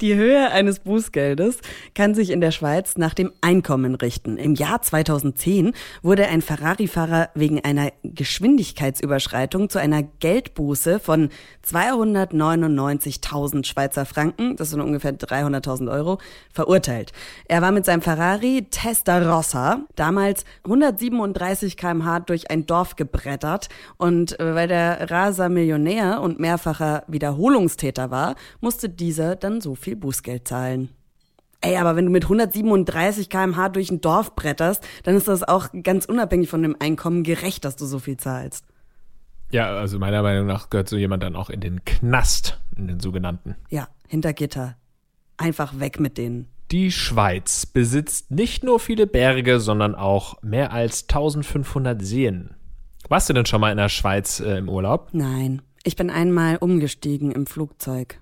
Die 0.00 0.16
Höhe 0.16 0.50
eines 0.50 0.80
Bußgeldes 0.80 1.58
kann 1.94 2.16
sich 2.16 2.30
in 2.30 2.40
der 2.40 2.50
Schweiz 2.50 2.96
nach 2.96 3.14
dem 3.14 3.30
Einkommen 3.40 3.94
richten. 3.94 4.38
Im 4.38 4.56
Jahr 4.56 4.82
2010 4.82 5.72
wurde 6.02 6.26
ein 6.26 6.42
Ferrari-Fahrer 6.42 7.28
wegen 7.34 7.64
einer 7.64 7.92
Geschwindigkeitsüberschreitung 8.02 9.68
zu 9.68 9.78
einer 9.78 10.02
Geldbuße 10.02 10.98
von 10.98 11.28
299.000 11.64 13.64
Schweizer 13.64 14.04
Franken, 14.04 14.56
das 14.56 14.70
sind 14.70 14.80
ungefähr 14.80 15.16
300.000 15.16 15.88
Euro, 15.92 16.18
verurteilt. 16.52 17.12
Er 17.46 17.62
war 17.62 17.70
mit 17.70 17.84
seinem 17.84 18.02
Ferrari 18.02 18.66
Testarossa 18.68 19.82
damals 19.94 20.44
137 20.64 21.76
km/h 21.76 22.18
durch 22.20 22.50
ein 22.50 22.66
Dorf 22.66 22.96
gebrettert 22.96 23.68
und 23.96 24.40
äh, 24.40 24.56
weil 24.56 24.66
der 24.66 25.12
Raser 25.12 25.48
Millionär 25.48 26.20
und 26.20 26.40
mehrfacher 26.40 27.04
Wiederholungstäter 27.06 28.10
war, 28.10 28.34
musste 28.60 28.88
dieser 28.88 29.36
dann 29.36 29.60
so 29.60 29.76
viel 29.84 29.96
Bußgeld 29.96 30.48
zahlen. 30.48 30.88
Ey, 31.60 31.76
aber 31.76 31.96
wenn 31.96 32.04
du 32.04 32.10
mit 32.10 32.24
137 32.24 33.30
km/h 33.30 33.70
durch 33.70 33.90
ein 33.90 34.00
Dorf 34.00 34.34
bretterst, 34.34 34.86
dann 35.04 35.16
ist 35.16 35.28
das 35.28 35.42
auch 35.42 35.68
ganz 35.82 36.04
unabhängig 36.04 36.50
von 36.50 36.62
dem 36.62 36.76
Einkommen 36.78 37.22
gerecht, 37.22 37.64
dass 37.64 37.76
du 37.76 37.86
so 37.86 37.98
viel 37.98 38.18
zahlst. 38.18 38.66
Ja, 39.50 39.74
also 39.76 39.98
meiner 39.98 40.22
Meinung 40.22 40.46
nach 40.46 40.68
gehört 40.68 40.88
so 40.88 40.96
jemand 40.96 41.22
dann 41.22 41.36
auch 41.36 41.48
in 41.48 41.60
den 41.60 41.84
Knast, 41.84 42.60
in 42.76 42.88
den 42.88 43.00
sogenannten. 43.00 43.56
Ja, 43.70 43.88
hinter 44.08 44.32
Gitter. 44.32 44.76
Einfach 45.36 45.78
weg 45.78 46.00
mit 46.00 46.18
denen. 46.18 46.48
Die 46.70 46.90
Schweiz 46.90 47.66
besitzt 47.66 48.30
nicht 48.30 48.64
nur 48.64 48.80
viele 48.80 49.06
Berge, 49.06 49.60
sondern 49.60 49.94
auch 49.94 50.42
mehr 50.42 50.72
als 50.72 51.02
1500 51.08 52.02
Seen. 52.02 52.54
Warst 53.08 53.28
du 53.28 53.32
denn 53.32 53.46
schon 53.46 53.60
mal 53.60 53.70
in 53.70 53.76
der 53.78 53.88
Schweiz 53.88 54.40
äh, 54.40 54.58
im 54.58 54.68
Urlaub? 54.68 55.10
Nein, 55.12 55.62
ich 55.82 55.96
bin 55.96 56.10
einmal 56.10 56.56
umgestiegen 56.56 57.30
im 57.30 57.46
Flugzeug. 57.46 58.20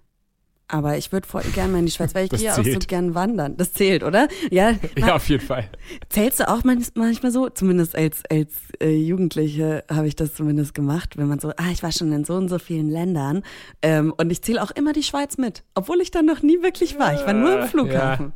Aber 0.75 0.97
ich 0.97 1.13
würde 1.13 1.29
voll 1.29 1.43
gerne 1.55 1.71
mal 1.73 1.79
in 1.81 1.85
die 1.87 1.93
Schweiz, 1.93 2.15
weil 2.15 2.25
ich 2.25 2.31
Das 2.31 2.41
gehe 2.41 2.51
auch 2.51 2.57
so 2.57 2.63
zählt. 2.63 2.89
gern 2.89 3.15
wandern. 3.15 3.59
Das 3.59 3.75
zählt, 3.75 4.03
oder? 4.03 4.27
Ja. 4.51 4.73
Ja, 4.97 5.17
auf 5.17 5.29
jeden 5.29 5.45
Fall. 5.45 5.69
Zählst 6.09 6.41
du 6.41 6.49
auch 6.49 6.63
manch- 6.65 6.93
manchmal 6.95 7.31
so? 7.31 7.51
Zumindest 7.51 7.95
als, 7.95 8.23
als 8.31 8.55
äh, 8.81 8.89
Jugendliche 8.97 9.85
habe 9.91 10.07
ich 10.09 10.17
das 10.17 10.35
zumindest 10.35 10.75
gemacht, 10.75 11.19
wenn 11.19 11.27
man 11.29 11.41
so, 11.41 11.51
ah, 11.51 11.71
ich 11.71 11.83
war 11.83 11.93
schon 11.93 12.11
in 12.13 12.25
so 12.25 12.35
und 12.37 12.49
so 12.49 12.59
vielen 12.59 12.89
Ländern. 12.89 13.43
Ähm, 13.83 14.15
und 14.17 14.33
ich 14.33 14.41
zähle 14.43 14.63
auch 14.63 14.71
immer 14.71 14.95
die 14.95 15.03
Schweiz 15.03 15.37
mit, 15.37 15.63
obwohl 15.75 16.01
ich 16.01 16.11
da 16.11 16.23
noch 16.23 16.41
nie 16.43 16.63
wirklich 16.63 16.99
war. 16.99 17.13
Ich 17.13 17.27
war 17.27 17.35
nur 17.35 17.51
Ja, 17.51 17.63
im 17.65 17.69
Flughafen. 17.69 18.33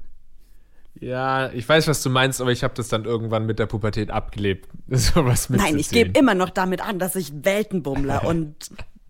Ja, 1.00 1.50
ich 1.52 1.69
weiß, 1.69 1.88
was 1.88 2.02
du 2.02 2.11
meinst, 2.11 2.40
aber 2.40 2.52
ich 2.52 2.62
habe 2.64 2.75
das 2.75 2.88
dann 2.88 3.05
irgendwann 3.05 3.45
mit 3.47 3.59
der 3.59 3.66
Pubertät 3.66 4.11
abgelebt. 4.11 4.69
Sowas 4.90 5.49
Nein, 5.50 5.78
ich 5.78 5.90
gebe 5.90 6.19
immer 6.19 6.35
noch 6.35 6.50
damit 6.50 6.81
an, 6.87 6.99
dass 6.99 7.16
ich 7.16 7.33
Weltenbummler 7.45 8.25
und 8.26 8.55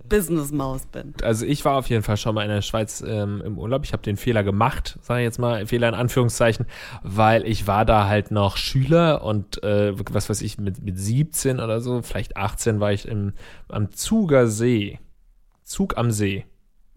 Businessmaus 0.08 0.86
bin. 0.86 1.14
Also 1.22 1.46
ich 1.46 1.64
war 1.64 1.76
auf 1.76 1.88
jeden 1.88 2.02
Fall 2.02 2.16
schon 2.16 2.34
mal 2.34 2.42
in 2.42 2.50
der 2.50 2.62
Schweiz 2.62 3.02
ähm, 3.06 3.42
im 3.44 3.58
Urlaub. 3.58 3.84
Ich 3.84 3.92
habe 3.92 4.02
den 4.02 4.16
Fehler 4.16 4.44
gemacht, 4.44 4.98
sage 5.02 5.20
ich 5.20 5.24
jetzt 5.24 5.38
mal, 5.38 5.66
Fehler 5.66 5.88
in 5.88 5.94
Anführungszeichen, 5.94 6.66
weil 7.02 7.46
ich 7.46 7.66
war 7.66 7.84
da 7.84 8.06
halt 8.06 8.30
noch 8.30 8.56
Schüler 8.56 9.22
und 9.22 9.62
äh, 9.62 9.92
was 10.12 10.28
weiß 10.28 10.42
ich, 10.42 10.58
mit, 10.58 10.82
mit 10.82 10.98
17 10.98 11.60
oder 11.60 11.80
so, 11.80 12.02
vielleicht 12.02 12.36
18 12.36 12.80
war 12.80 12.92
ich 12.92 13.06
im, 13.06 13.32
am 13.68 13.90
Zuger 13.92 14.46
See. 14.48 14.98
Zug 15.64 15.96
am 15.96 16.10
See. 16.10 16.44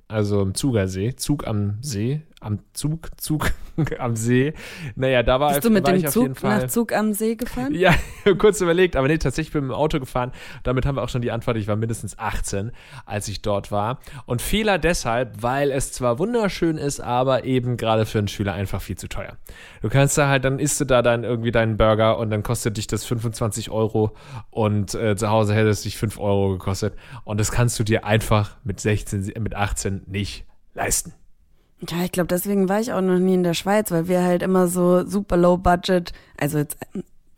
Also 0.10 0.42
im 0.42 0.56
Zugersee, 0.56 1.16
Zug 1.16 1.46
am 1.46 1.78
See, 1.82 2.24
am 2.39 2.60
Zug, 2.74 3.10
Zug 3.17 3.51
am 4.00 4.15
See. 4.15 4.53
Naja, 4.96 5.24
da 5.24 5.39
war, 5.39 5.53
Bist 5.53 5.65
du 5.65 5.69
mit 5.69 5.86
war 5.86 5.93
dem 5.93 6.00
ich 6.00 6.08
auf 6.08 6.15
jeden 6.15 6.36
Zug 6.36 6.43
nach 6.43 6.67
Zug 6.67 6.93
am 6.93 7.13
See 7.13 7.36
gefahren? 7.36 7.74
Ja, 7.74 7.93
kurz 8.38 8.62
überlegt, 8.62 8.96
aber 8.96 9.08
nee, 9.08 9.17
tatsächlich 9.17 9.53
bin 9.53 9.63
ich 9.63 9.67
mit 9.67 9.75
dem 9.75 9.79
Auto 9.79 10.00
gefahren. 10.00 10.31
Damit 10.63 10.86
haben 10.86 10.96
wir 10.96 11.03
auch 11.03 11.10
schon 11.10 11.22
die 11.22 11.31
Antwort, 11.31 11.58
ich 11.58 11.67
war 11.67 11.75
mindestens 11.75 12.17
18, 12.17 12.72
als 13.05 13.27
ich 13.27 13.41
dort 13.41 13.72
war. 13.72 14.00
Und 14.25 14.41
Fehler 14.41 14.77
deshalb, 14.77 15.41
weil 15.41 15.72
es 15.72 15.91
zwar 15.91 16.19
wunderschön 16.19 16.77
ist, 16.77 17.00
aber 17.00 17.43
eben 17.43 17.77
gerade 17.77 18.05
für 18.05 18.19
einen 18.19 18.27
Schüler 18.27 18.53
einfach 18.53 18.81
viel 18.81 18.98
zu 18.98 19.08
teuer. 19.08 19.38
Du 19.81 19.89
kannst 19.89 20.17
da 20.17 20.27
halt, 20.27 20.46
dann 20.46 20.60
isst 20.60 20.79
du 20.79 20.86
da 20.86 21.01
dann 21.01 21.24
irgendwie 21.24 21.51
deinen 21.51 21.77
Burger 21.77 22.17
und 22.17 22.29
dann 22.29 22.43
kostet 22.43 22.77
dich 22.77 22.88
das 22.88 23.05
25 23.05 23.69
Euro 23.69 24.15
und 24.50 24.93
äh, 24.93 25.15
zu 25.15 25.29
Hause 25.29 25.53
hätte 25.53 25.69
es 25.69 25.81
dich 25.81 25.98
5 25.98 26.19
Euro 26.19 26.51
gekostet. 26.51 26.96
Und 27.24 27.39
das 27.39 27.51
kannst 27.51 27.79
du 27.79 27.84
dir 27.84 28.05
einfach 28.05 28.58
mit 28.63 28.79
16, 28.79 29.34
mit 29.39 29.55
18 29.55 30.03
nicht 30.08 30.46
leisten. 30.74 31.13
Ja, 31.88 32.03
ich 32.03 32.12
glaube, 32.12 32.27
deswegen 32.27 32.67
war 32.67 32.81
ich 32.81 32.91
auch 32.91 33.01
noch 33.01 33.19
nie 33.19 33.36
in 33.36 33.43
der 33.43 33.53
Schweiz, 33.53 33.89
weil 33.91 34.07
wir 34.07 34.24
halt 34.24 34.43
immer 34.43 34.67
so 34.67 35.05
super 35.05 35.38
low 35.38 35.57
budget, 35.57 36.12
also 36.38 36.57
jetzt, 36.57 36.77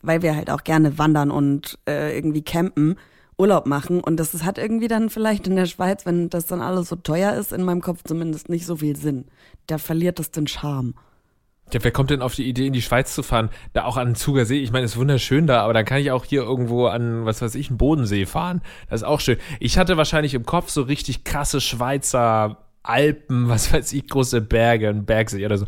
weil 0.02 0.24
wir 0.24 0.36
halt 0.36 0.50
auch 0.50 0.64
gerne 0.64 0.98
wandern 0.98 1.30
und 1.30 1.78
äh, 1.88 2.16
irgendwie 2.16 2.42
campen, 2.42 2.98
Urlaub 3.38 3.66
machen 3.66 4.02
und 4.02 4.18
das 4.18 4.34
ist, 4.34 4.44
hat 4.44 4.58
irgendwie 4.58 4.88
dann 4.88 5.10
vielleicht 5.10 5.48
in 5.48 5.56
der 5.56 5.66
Schweiz, 5.66 6.06
wenn 6.06 6.30
das 6.30 6.48
dann 6.48 6.62
alles 6.62 6.90
so 6.90 6.96
teuer 6.96 7.34
ist, 7.34 7.52
in 7.52 7.64
meinem 7.64 7.82
Kopf 7.82 8.02
zumindest 8.04 8.50
nicht 8.50 8.66
so 8.66 8.78
viel 8.78 8.96
Sinn. 8.96 9.26
Da 9.68 9.78
verliert 9.78 10.20
das 10.20 10.32
den 10.32 10.48
Charme. 10.48 10.96
Ja, 11.74 11.84
wer 11.84 11.92
kommt 11.92 12.10
denn 12.10 12.22
auf 12.22 12.36
die 12.36 12.48
Idee, 12.48 12.68
in 12.68 12.74
die 12.74 12.82
Schweiz 12.82 13.16
zu 13.16 13.24
fahren? 13.24 13.50
Da 13.74 13.86
auch 13.86 13.96
an 13.96 14.10
den 14.10 14.16
Zuger 14.16 14.46
See. 14.46 14.60
Ich 14.60 14.72
meine, 14.72 14.86
es 14.86 14.92
ist 14.92 14.98
wunderschön 14.98 15.48
da, 15.48 15.62
aber 15.62 15.74
dann 15.74 15.86
kann 15.86 16.00
ich 16.00 16.12
auch 16.12 16.26
hier 16.26 16.42
irgendwo 16.42 16.88
an, 16.88 17.26
was 17.26 17.42
weiß 17.42 17.56
ich, 17.56 17.70
einen 17.70 17.78
Bodensee 17.78 18.26
fahren. 18.26 18.62
Das 18.90 19.02
ist 19.02 19.08
auch 19.08 19.22
schön. 19.22 19.38
Ich 19.60 19.78
hatte 19.78 19.96
wahrscheinlich 19.96 20.34
im 20.34 20.46
Kopf 20.46 20.70
so 20.70 20.82
richtig 20.82 21.24
krasse 21.24 21.62
Schweizer 21.62 22.58
Alpen, 22.84 23.50
was 23.50 23.72
weiß 23.72 23.94
ich, 23.94 24.08
große 24.08 24.42
Berge, 24.42 24.90
ein 24.90 25.06
Bergsee 25.06 25.46
oder 25.46 25.58
so. 25.58 25.66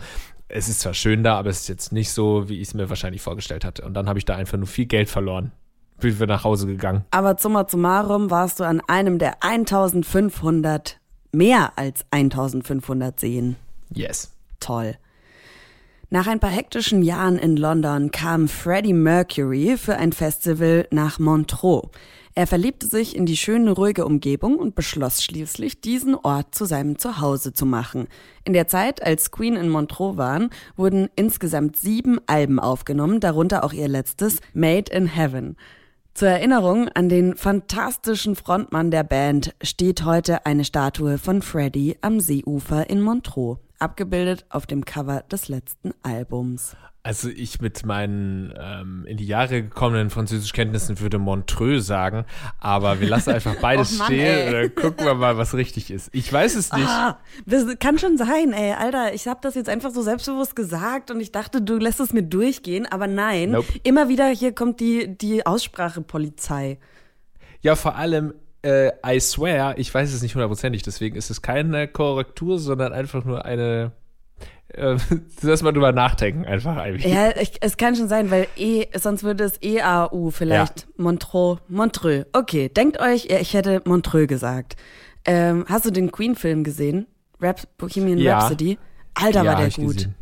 Es 0.47 0.69
ist 0.69 0.81
zwar 0.81 0.93
schön 0.93 1.23
da, 1.23 1.37
aber 1.37 1.49
es 1.49 1.61
ist 1.61 1.69
jetzt 1.69 1.91
nicht 1.91 2.11
so, 2.11 2.47
wie 2.47 2.59
ich 2.59 2.67
es 2.67 2.73
mir 2.73 2.89
wahrscheinlich 2.89 3.21
vorgestellt 3.21 3.65
hatte. 3.65 3.83
Und 3.83 3.95
dann 3.95 4.07
habe 4.07 4.19
ich 4.19 4.25
da 4.25 4.35
einfach 4.35 4.57
nur 4.57 4.67
viel 4.67 4.85
Geld 4.85 5.09
verloren. 5.09 5.51
Bin 5.99 6.19
wir 6.19 6.27
nach 6.27 6.43
Hause 6.43 6.67
gegangen. 6.67 7.05
Aber 7.11 7.37
summa 7.39 7.65
summarum 7.67 8.29
warst 8.29 8.59
du 8.59 8.63
an 8.63 8.81
einem 8.87 9.17
der 9.17 9.43
1500, 9.43 10.99
mehr 11.31 11.73
als 11.75 12.05
1500 12.11 13.19
Seen. 13.19 13.55
Yes. 13.93 14.31
Toll. 14.59 14.95
Nach 16.13 16.27
ein 16.27 16.39
paar 16.39 16.51
hektischen 16.51 17.01
Jahren 17.01 17.39
in 17.39 17.57
London 17.57 18.11
kam 18.11 18.47
Freddie 18.47 18.93
Mercury 18.93 19.77
für 19.77 19.95
ein 19.97 20.13
Festival 20.13 20.87
nach 20.91 21.17
Montreux. 21.17 21.89
Er 22.35 22.47
verliebte 22.47 22.87
sich 22.87 23.15
in 23.15 23.27
die 23.27 23.37
schöne, 23.37 23.71
ruhige 23.71 24.05
Umgebung 24.05 24.57
und 24.57 24.73
beschloss 24.73 25.23
schließlich, 25.23 25.81
diesen 25.81 26.15
Ort 26.15 26.55
zu 26.55 26.65
seinem 26.65 26.97
Zuhause 26.97 27.53
zu 27.53 27.67
machen. 27.67 28.07
In 28.43 28.53
der 28.53 28.67
Zeit, 28.67 29.03
als 29.03 29.29
Queen 29.29 29.55
in 29.55 29.69
Montreux 29.69 30.17
waren, 30.17 30.49
wurden 30.75 31.09
insgesamt 31.15 31.77
sieben 31.77 32.19
Alben 32.25 32.59
aufgenommen, 32.59 33.19
darunter 33.19 33.63
auch 33.63 33.71
ihr 33.71 33.87
letztes 33.87 34.39
Made 34.53 34.91
in 34.91 35.05
Heaven. 35.05 35.57
Zur 36.15 36.29
Erinnerung 36.29 36.89
an 36.89 37.07
den 37.07 37.35
fantastischen 37.35 38.35
Frontmann 38.35 38.89
der 38.89 39.03
Band 39.03 39.53
steht 39.61 40.03
heute 40.03 40.45
eine 40.47 40.65
Statue 40.65 41.19
von 41.19 41.43
Freddie 41.43 41.97
am 42.01 42.19
Seeufer 42.19 42.89
in 42.89 43.01
Montreux, 43.01 43.59
abgebildet 43.77 44.45
auf 44.49 44.65
dem 44.65 44.85
Cover 44.85 45.21
des 45.31 45.49
letzten 45.49 45.91
Albums. 46.01 46.75
Also 47.05 47.27
ich 47.27 47.59
mit 47.59 47.85
meinen 47.85 48.53
ähm, 48.57 49.05
in 49.05 49.17
die 49.17 49.25
Jahre 49.25 49.61
gekommenen 49.61 50.09
Französischkenntnissen 50.09 51.01
würde 51.01 51.19
Montreux 51.19 51.85
sagen, 51.85 52.23
aber 52.59 53.01
wir 53.01 53.09
lassen 53.09 53.31
einfach 53.31 53.55
beides 53.61 53.97
Mann, 53.97 54.07
stehen 54.07 54.47
und 54.47 54.53
dann 54.53 54.73
gucken 54.75 55.05
wir 55.05 55.13
mal, 55.13 55.37
was 55.37 55.53
richtig 55.53 55.91
ist. 55.91 56.09
Ich 56.13 56.31
weiß 56.31 56.55
es 56.55 56.71
nicht. 56.71 56.87
Ah, 56.87 57.19
das 57.45 57.65
kann 57.79 57.99
schon 57.99 58.17
sein, 58.17 58.53
ey, 58.53 58.71
Alter. 58.71 59.13
Ich 59.13 59.27
habe 59.27 59.41
das 59.43 59.55
jetzt 59.55 59.67
einfach 59.67 59.91
so 59.91 60.01
selbstbewusst 60.01 60.55
gesagt 60.55 61.11
und 61.11 61.19
ich 61.19 61.33
dachte, 61.33 61.61
du 61.61 61.75
lässt 61.75 61.99
es 61.99 62.13
mir 62.13 62.23
durchgehen, 62.23 62.85
aber 62.85 63.07
nein. 63.07 63.51
Nope. 63.51 63.67
Immer 63.83 64.07
wieder 64.07 64.29
hier 64.29 64.55
kommt 64.55 64.79
die, 64.79 65.17
die 65.17 65.45
Aussprachepolizei. 65.45 66.79
Ja, 67.59 67.75
vor 67.75 67.97
allem, 67.97 68.33
äh, 68.61 68.91
I 69.05 69.19
swear, 69.19 69.77
ich 69.77 69.93
weiß 69.93 70.13
es 70.13 70.21
nicht 70.21 70.35
hundertprozentig, 70.35 70.83
deswegen 70.83 71.17
ist 71.17 71.29
es 71.29 71.41
keine 71.41 71.89
Korrektur, 71.89 72.59
sondern 72.59 72.93
einfach 72.93 73.25
nur 73.25 73.43
eine. 73.43 73.91
Äh, 74.73 74.97
lass 75.41 75.61
mal 75.61 75.71
drüber 75.71 75.91
nachdenken, 75.91 76.45
einfach 76.45 76.77
eigentlich. 76.77 77.11
Ja, 77.11 77.35
ich, 77.39 77.53
es 77.61 77.77
kann 77.77 77.95
schon 77.95 78.07
sein, 78.07 78.31
weil 78.31 78.47
E, 78.55 78.85
sonst 78.97 79.23
würde 79.23 79.43
es 79.43 79.61
EAU 79.61 80.31
vielleicht. 80.31 80.87
Montreux. 80.97 81.59
Montreux. 81.67 82.25
Okay, 82.33 82.69
denkt 82.69 82.99
euch, 82.99 83.25
ja, 83.25 83.37
ich 83.39 83.53
hätte 83.53 83.81
Montreux 83.85 84.27
gesagt. 84.27 84.75
Ähm, 85.25 85.65
hast 85.69 85.85
du 85.85 85.91
den 85.91 86.11
Queen-Film 86.11 86.63
gesehen? 86.63 87.07
Rap, 87.41 87.61
Bohemian 87.77 88.17
Ja. 88.17 88.39
Rhapsody? 88.39 88.77
Alter, 89.13 89.43
Ja, 89.43 89.51
war 89.53 89.61
der 89.61 89.69
gut. 89.69 89.95
gesehen. 89.95 90.15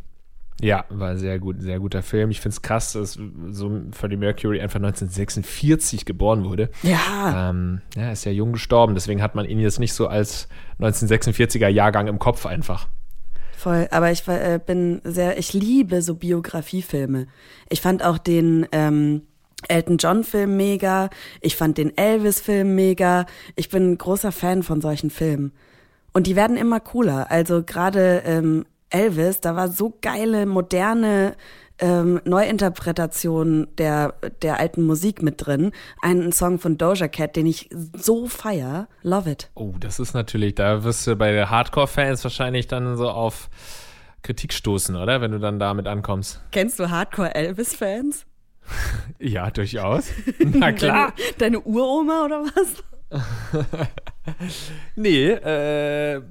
Ja, 0.60 0.84
war 0.90 1.16
sehr 1.16 1.40
gut, 1.40 1.60
sehr 1.60 1.80
guter 1.80 2.02
Film. 2.02 2.30
Ich 2.30 2.40
finde 2.40 2.54
es 2.54 2.62
krass, 2.62 2.92
dass 2.92 3.18
so 3.50 3.80
Freddie 3.90 4.16
Mercury 4.16 4.60
einfach 4.60 4.76
1946 4.76 6.04
geboren 6.04 6.44
wurde. 6.44 6.70
Ja. 6.84 7.50
Ähm, 7.50 7.80
ja, 7.96 8.12
ist 8.12 8.24
ja 8.24 8.30
jung 8.32 8.52
gestorben, 8.52 8.94
deswegen 8.94 9.22
hat 9.22 9.34
man 9.34 9.44
ihn 9.44 9.58
jetzt 9.58 9.80
nicht 9.80 9.92
so 9.92 10.06
als 10.06 10.46
1946er 10.78 11.66
Jahrgang 11.68 12.06
im 12.06 12.18
Kopf 12.20 12.46
einfach. 12.46 12.88
Voll, 13.62 13.86
aber 13.92 14.10
ich 14.10 14.26
äh, 14.26 14.58
bin 14.58 15.00
sehr, 15.04 15.38
ich 15.38 15.52
liebe 15.52 16.02
so 16.02 16.16
Biografiefilme. 16.16 17.28
Ich 17.68 17.80
fand 17.80 18.04
auch 18.04 18.18
den 18.18 18.66
ähm, 18.72 19.22
Elton 19.68 19.98
John 19.98 20.24
Film 20.24 20.56
mega, 20.56 21.10
ich 21.40 21.54
fand 21.54 21.78
den 21.78 21.96
Elvis 21.96 22.40
Film 22.40 22.74
mega. 22.74 23.24
Ich 23.54 23.68
bin 23.68 23.92
ein 23.92 23.98
großer 23.98 24.32
Fan 24.32 24.64
von 24.64 24.80
solchen 24.80 25.10
Filmen. 25.10 25.52
Und 26.12 26.26
die 26.26 26.34
werden 26.34 26.56
immer 26.56 26.80
cooler. 26.80 27.30
Also 27.30 27.62
gerade 27.62 28.24
ähm, 28.26 28.66
Elvis, 28.90 29.40
da 29.40 29.54
war 29.54 29.68
so 29.68 29.96
geile, 30.02 30.44
moderne 30.44 31.36
ähm, 31.82 32.20
Neuinterpretation 32.24 33.66
der, 33.76 34.14
der 34.40 34.60
alten 34.60 34.84
Musik 34.84 35.20
mit 35.20 35.44
drin. 35.44 35.72
Ein 36.00 36.30
Song 36.32 36.58
von 36.60 36.78
Doja 36.78 37.08
Cat, 37.08 37.34
den 37.34 37.46
ich 37.46 37.68
so 37.94 38.28
feier. 38.28 38.88
Love 39.02 39.30
it. 39.30 39.50
Oh, 39.54 39.74
das 39.80 39.98
ist 39.98 40.14
natürlich, 40.14 40.54
da 40.54 40.84
wirst 40.84 41.06
du 41.06 41.16
bei 41.16 41.44
Hardcore-Fans 41.44 42.22
wahrscheinlich 42.22 42.68
dann 42.68 42.96
so 42.96 43.10
auf 43.10 43.50
Kritik 44.22 44.52
stoßen, 44.52 44.94
oder? 44.94 45.20
Wenn 45.20 45.32
du 45.32 45.40
dann 45.40 45.58
damit 45.58 45.88
ankommst. 45.88 46.40
Kennst 46.52 46.78
du 46.78 46.88
Hardcore 46.88 47.34
Elvis-Fans? 47.34 48.24
Ja, 49.18 49.50
durchaus. 49.50 50.08
Na 50.38 50.70
klar. 50.70 51.12
Deine, 51.38 51.56
deine 51.56 51.60
Uroma 51.60 52.24
oder 52.24 52.44
was? 52.44 52.82
Nee, 54.94 55.30
äh, 55.30 56.14
äh, 56.14 56.22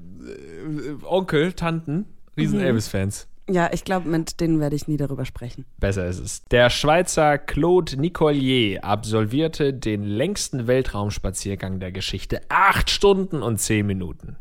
Onkel, 1.03 1.51
Tanten, 1.53 2.05
riesen 2.37 2.61
Elvis-Fans. 2.61 3.27
Ja, 3.51 3.69
ich 3.73 3.83
glaube, 3.83 4.07
mit 4.07 4.39
denen 4.39 4.61
werde 4.61 4.77
ich 4.77 4.87
nie 4.87 4.95
darüber 4.95 5.25
sprechen. 5.25 5.65
Besser 5.77 6.07
ist 6.07 6.19
es. 6.19 6.41
Der 6.51 6.69
Schweizer 6.69 7.37
Claude 7.37 7.99
Nicollier 7.99 8.81
absolvierte 8.81 9.73
den 9.73 10.03
längsten 10.03 10.67
Weltraumspaziergang 10.67 11.81
der 11.81 11.91
Geschichte. 11.91 12.41
Acht 12.47 12.89
Stunden 12.89 13.43
und 13.43 13.57
zehn 13.57 13.85
Minuten. 13.85 14.37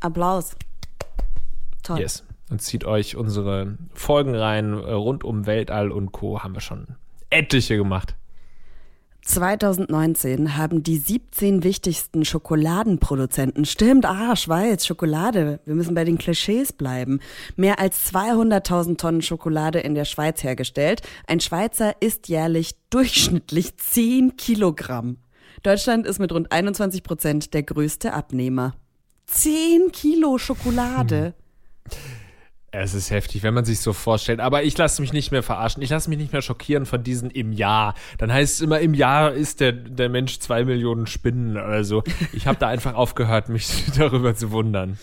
Applaus. 0.00 0.56
Toll. 1.84 2.00
Yes. 2.00 2.24
Und 2.50 2.62
zieht 2.62 2.84
euch 2.84 3.16
unsere 3.16 3.78
Folgen 3.94 4.34
rein 4.34 4.72
äh, 4.72 4.92
rund 4.92 5.22
um 5.22 5.46
Weltall 5.46 5.92
und 5.92 6.10
Co. 6.10 6.42
haben 6.42 6.54
wir 6.54 6.60
schon 6.60 6.96
etliche 7.30 7.76
gemacht. 7.76 8.16
2019 9.26 10.56
haben 10.56 10.82
die 10.82 10.98
17 10.98 11.64
wichtigsten 11.64 12.24
Schokoladenproduzenten, 12.24 13.64
stimmt, 13.64 14.06
ah, 14.06 14.36
Schweiz, 14.36 14.86
Schokolade, 14.86 15.58
wir 15.64 15.74
müssen 15.74 15.94
bei 15.94 16.04
den 16.04 16.16
Klischees 16.16 16.72
bleiben, 16.72 17.20
mehr 17.56 17.80
als 17.80 18.12
200.000 18.14 18.96
Tonnen 18.96 19.22
Schokolade 19.22 19.80
in 19.80 19.96
der 19.96 20.04
Schweiz 20.04 20.44
hergestellt. 20.44 21.02
Ein 21.26 21.40
Schweizer 21.40 22.00
isst 22.00 22.28
jährlich 22.28 22.76
durchschnittlich 22.90 23.76
10 23.76 24.36
Kilogramm. 24.36 25.18
Deutschland 25.64 26.06
ist 26.06 26.20
mit 26.20 26.30
rund 26.30 26.52
21 26.52 27.02
Prozent 27.02 27.52
der 27.52 27.64
größte 27.64 28.12
Abnehmer. 28.12 28.74
10 29.26 29.90
Kilo 29.90 30.38
Schokolade. 30.38 31.34
Es 32.82 32.92
ist 32.92 33.10
heftig, 33.10 33.42
wenn 33.42 33.54
man 33.54 33.64
sich 33.64 33.80
so 33.80 33.94
vorstellt. 33.94 34.40
Aber 34.40 34.62
ich 34.62 34.76
lasse 34.76 35.00
mich 35.00 35.12
nicht 35.12 35.30
mehr 35.30 35.42
verarschen. 35.42 35.82
Ich 35.82 35.88
lasse 35.88 36.10
mich 36.10 36.18
nicht 36.18 36.32
mehr 36.32 36.42
schockieren 36.42 36.84
von 36.84 37.02
diesen 37.02 37.30
im 37.30 37.52
Jahr. 37.52 37.94
Dann 38.18 38.30
heißt 38.30 38.56
es 38.56 38.60
immer, 38.60 38.80
im 38.80 38.92
Jahr 38.92 39.32
isst 39.32 39.60
der, 39.60 39.72
der 39.72 40.10
Mensch 40.10 40.40
zwei 40.40 40.64
Millionen 40.64 41.06
Spinnen 41.06 41.56
oder 41.56 41.84
so. 41.84 42.02
Ich 42.34 42.46
habe 42.46 42.58
da 42.58 42.68
einfach 42.68 42.94
aufgehört, 42.94 43.48
mich 43.48 43.84
darüber 43.96 44.34
zu 44.34 44.50
wundern. 44.50 44.98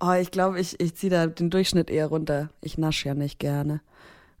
Oh, 0.00 0.12
ich 0.12 0.30
glaube, 0.30 0.60
ich, 0.60 0.80
ich 0.80 0.94
ziehe 0.94 1.10
da 1.10 1.26
den 1.26 1.50
Durchschnitt 1.50 1.90
eher 1.90 2.06
runter. 2.06 2.48
Ich 2.62 2.78
nasche 2.78 3.08
ja 3.08 3.14
nicht 3.14 3.38
gerne. 3.38 3.80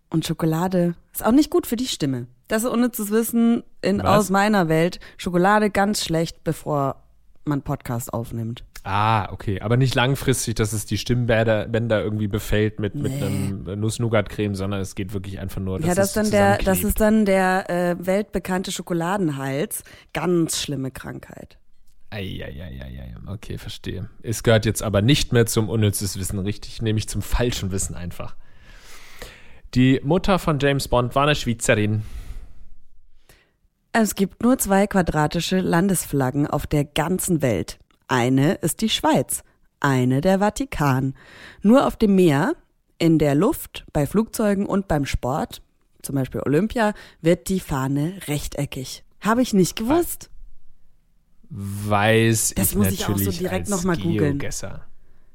Und 0.08 0.26
Schokolade 0.26 0.94
ist 1.12 1.24
auch 1.24 1.32
nicht 1.32 1.50
gut 1.50 1.66
für 1.66 1.76
die 1.76 1.86
Stimme. 1.86 2.28
Das 2.48 2.64
ist 2.64 2.70
ohne 2.70 2.90
zu 2.90 3.10
wissen, 3.10 3.62
in, 3.82 3.98
Was? 3.98 4.06
aus 4.06 4.30
meiner 4.30 4.68
Welt, 4.68 5.00
Schokolade 5.18 5.70
ganz 5.70 6.04
schlecht, 6.04 6.42
bevor 6.44 6.96
man 7.44 7.62
Podcast 7.62 8.12
aufnimmt. 8.12 8.64
Ah, 8.82 9.30
okay. 9.32 9.60
Aber 9.60 9.76
nicht 9.76 9.94
langfristig, 9.94 10.54
dass 10.54 10.72
es 10.72 10.86
die 10.86 10.96
Stimmbänder 10.96 11.68
Bänder 11.68 12.02
irgendwie 12.02 12.28
befällt 12.28 12.80
mit, 12.80 12.94
mit 12.94 13.12
Nee. 13.12 13.22
einem 13.24 13.80
Nuss-Nougat-Creme, 13.80 14.54
sondern 14.54 14.80
es 14.80 14.94
geht 14.94 15.12
wirklich 15.12 15.38
einfach 15.38 15.60
nur, 15.60 15.78
dass 15.78 15.88
ja, 15.88 15.94
das, 15.94 16.12
dann 16.14 16.30
der, 16.30 16.58
das 16.58 16.82
ist 16.82 17.00
dann 17.00 17.24
der 17.26 17.68
äh, 17.68 17.96
weltbekannte 17.98 18.72
Schokoladenhals. 18.72 19.84
Ganz 20.14 20.60
schlimme 20.62 20.90
Krankheit. 20.90 21.58
Eieieiei, 22.10 23.14
okay, 23.26 23.58
verstehe. 23.58 24.08
Es 24.22 24.42
gehört 24.42 24.64
jetzt 24.64 24.82
aber 24.82 25.02
nicht 25.02 25.32
mehr 25.32 25.46
zum 25.46 25.68
unnützes 25.68 26.18
Wissen, 26.18 26.38
richtig, 26.40 26.82
nämlich 26.82 27.08
zum 27.08 27.22
falschen 27.22 27.70
Wissen 27.70 27.94
einfach. 27.94 28.34
Die 29.74 30.00
Mutter 30.02 30.38
von 30.40 30.58
James 30.58 30.88
Bond 30.88 31.14
war 31.14 31.24
eine 31.24 31.36
Schweizerin. 31.36 32.02
Es 33.92 34.14
gibt 34.14 34.42
nur 34.42 34.56
zwei 34.58 34.86
quadratische 34.86 35.58
Landesflaggen 35.60 36.46
auf 36.46 36.66
der 36.66 36.84
ganzen 36.84 37.42
Welt. 37.42 37.78
Eine 38.10 38.54
ist 38.54 38.80
die 38.80 38.88
Schweiz, 38.88 39.44
eine 39.78 40.20
der 40.20 40.40
Vatikan. 40.40 41.14
Nur 41.62 41.86
auf 41.86 41.96
dem 41.96 42.16
Meer, 42.16 42.54
in 42.98 43.20
der 43.20 43.36
Luft, 43.36 43.86
bei 43.92 44.04
Flugzeugen 44.04 44.66
und 44.66 44.88
beim 44.88 45.06
Sport, 45.06 45.62
zum 46.02 46.16
Beispiel 46.16 46.40
Olympia, 46.44 46.92
wird 47.22 47.48
die 47.48 47.60
Fahne 47.60 48.14
rechteckig. 48.26 49.04
Habe 49.20 49.42
ich 49.42 49.54
nicht 49.54 49.76
gewusst. 49.76 50.28
Weiß 51.50 52.52
Das 52.56 52.70
ich 52.72 52.76
muss 52.76 52.88
ich 52.88 53.04
auch 53.04 53.10
natürlich 53.10 53.24
so 53.26 53.38
direkt 53.38 53.54
als 53.62 53.70
noch 53.70 53.84
mal 53.84 53.96
googeln. 53.96 54.38
Geogesser. 54.38 54.86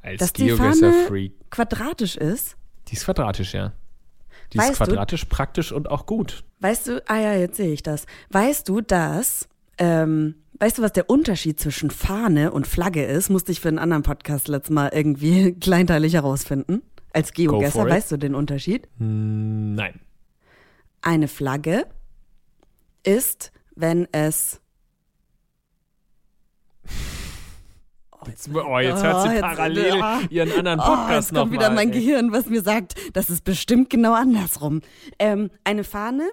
Als 0.01 0.19
Dass 0.19 0.33
die 0.33 0.47
Geogesser-Freak. 0.47 1.33
Quadratisch 1.51 2.17
ist. 2.17 2.57
Die 2.89 2.93
ist 2.95 3.05
quadratisch, 3.05 3.53
ja. 3.53 3.71
Die 4.53 4.57
Weißt 4.57 4.71
ist 4.71 4.81
du- 4.81 4.85
quadratisch, 4.85 5.25
praktisch 5.25 5.71
und 5.71 5.89
auch 5.89 6.05
gut. 6.05 6.43
Weißt 6.59 6.87
du, 6.87 7.01
ah 7.07 7.17
ja, 7.17 7.33
jetzt 7.35 7.55
sehe 7.57 7.71
ich 7.73 7.83
das. 7.83 8.05
Weißt 8.31 8.67
du, 8.67 8.81
dass, 8.81 9.47
ähm, 9.77 10.35
weißt 10.59 10.77
du, 10.77 10.81
was 10.81 10.93
der 10.93 11.09
Unterschied 11.09 11.59
zwischen 11.59 11.89
Fahne 11.91 12.51
und 12.51 12.67
Flagge 12.67 13.03
ist? 13.05 13.29
Musste 13.29 13.51
ich 13.51 13.59
für 13.61 13.67
einen 13.69 13.79
anderen 13.79 14.03
Podcast 14.03 14.47
letztes 14.47 14.71
Mal 14.73 14.89
irgendwie 14.93 15.53
kleinteilig 15.59 16.13
herausfinden. 16.13 16.81
Als 17.13 17.31
Geogesser 17.33 17.85
weißt 17.87 18.11
du 18.11 18.17
den 18.17 18.35
Unterschied? 18.35 18.87
Hm, 18.97 19.75
Nein. 19.75 19.99
Eine 21.01 21.27
Flagge 21.27 21.85
ist, 23.03 23.51
wenn 23.75 24.07
es. 24.11 24.59
Oh, 28.11 28.27
jetzt, 28.27 28.49
Oh, 28.53 28.79
jetzt 28.79 29.03
hört 29.03 29.21
sie 29.23 29.27
Oh, 29.29 29.31
jetzt- 29.31 29.41
parallel 29.41 30.01
ah. 30.01 30.19
ihren 30.29 30.51
anderen 30.51 30.79
Oh, 30.79 30.83
Podcast 30.83 31.29
jetzt 31.31 31.37
kommt 31.37 31.51
noch 31.51 31.57
wieder 31.59 31.69
mein 31.69 31.89
ey. 31.91 31.99
Gehirn, 31.99 32.31
was 32.31 32.47
mir 32.47 32.61
sagt, 32.61 32.95
das 33.13 33.29
ist 33.29 33.43
bestimmt 33.43 33.89
genau 33.89 34.13
andersrum. 34.13 34.81
Ähm, 35.19 35.51
eine 35.63 35.83
Fahne 35.83 36.29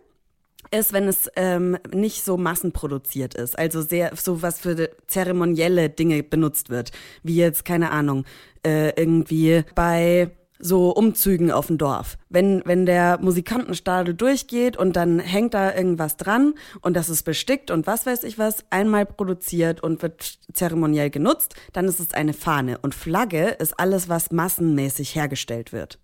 ist, 0.73 0.93
wenn 0.93 1.09
es 1.09 1.31
ähm, 1.37 1.77
nicht 1.93 2.25
so 2.25 2.37
massenproduziert 2.37 3.35
ist, 3.35 3.59
also 3.59 3.83
sehr 3.83 4.13
so 4.17 4.43
was 4.43 4.61
für 4.61 4.91
zeremonielle 5.07 5.91
Dinge 5.91 6.23
benutzt 6.23 6.71
wird, 6.71 6.91
wie 7.23 7.37
jetzt 7.37 7.65
keine 7.65 7.91
Ahnung 7.91 8.25
äh, 8.67 8.91
irgendwie 9.01 9.65
bei 9.75 10.31
so 10.59 10.91
Umzügen 10.91 11.51
auf 11.51 11.67
dem 11.67 11.77
Dorf. 11.77 12.17
Wenn 12.29 12.63
wenn 12.65 12.87
der 12.87 13.19
Musikantenstadel 13.21 14.15
durchgeht 14.15 14.77
und 14.77 14.95
dann 14.95 15.19
hängt 15.19 15.55
da 15.55 15.75
irgendwas 15.75 16.17
dran 16.17 16.55
und 16.81 16.95
das 16.97 17.09
ist 17.09 17.25
bestickt 17.25 17.71
und 17.71 17.87
was 17.87 18.07
weiß 18.07 18.23
ich 18.23 18.39
was 18.39 18.65
einmal 18.71 19.05
produziert 19.05 19.83
und 19.83 20.03
wird 20.03 20.39
zeremoniell 20.53 21.11
genutzt, 21.11 21.55
dann 21.73 21.87
ist 21.87 22.01
es 22.01 22.15
eine 22.15 22.33
Fahne 22.33 22.79
und 22.79 22.95
Flagge 22.95 23.49
ist 23.49 23.79
alles, 23.79 24.09
was 24.09 24.31
massenmäßig 24.31 25.15
hergestellt 25.17 25.73
wird. 25.73 25.99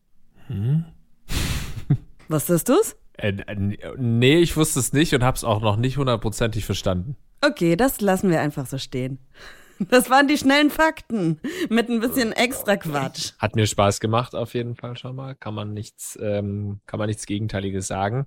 Wusstest 2.28 2.68
du's? 2.68 2.96
Äh, 3.18 3.34
äh, 3.46 3.56
nee, 3.96 4.38
ich 4.38 4.56
wusste 4.56 4.80
es 4.80 4.92
nicht 4.92 5.14
und 5.14 5.22
hab's 5.22 5.44
auch 5.44 5.60
noch 5.60 5.76
nicht 5.76 5.96
hundertprozentig 5.98 6.64
verstanden. 6.64 7.16
Okay, 7.44 7.76
das 7.76 8.00
lassen 8.00 8.30
wir 8.30 8.40
einfach 8.40 8.66
so 8.66 8.78
stehen. 8.78 9.18
Das 9.90 10.10
waren 10.10 10.26
die 10.26 10.36
schnellen 10.38 10.70
Fakten 10.70 11.38
mit 11.68 11.88
ein 11.88 12.00
bisschen 12.00 12.32
extra 12.32 12.76
Quatsch. 12.76 13.34
Hat 13.38 13.54
mir 13.54 13.64
Spaß 13.66 14.00
gemacht, 14.00 14.34
auf 14.34 14.54
jeden 14.54 14.74
Fall 14.74 14.96
schon 14.96 15.14
mal. 15.14 15.36
Kann 15.36 15.54
man 15.54 15.72
nichts, 15.72 16.18
ähm, 16.20 16.80
kann 16.86 16.98
man 16.98 17.06
nichts 17.06 17.26
Gegenteiliges 17.26 17.86
sagen. 17.86 18.26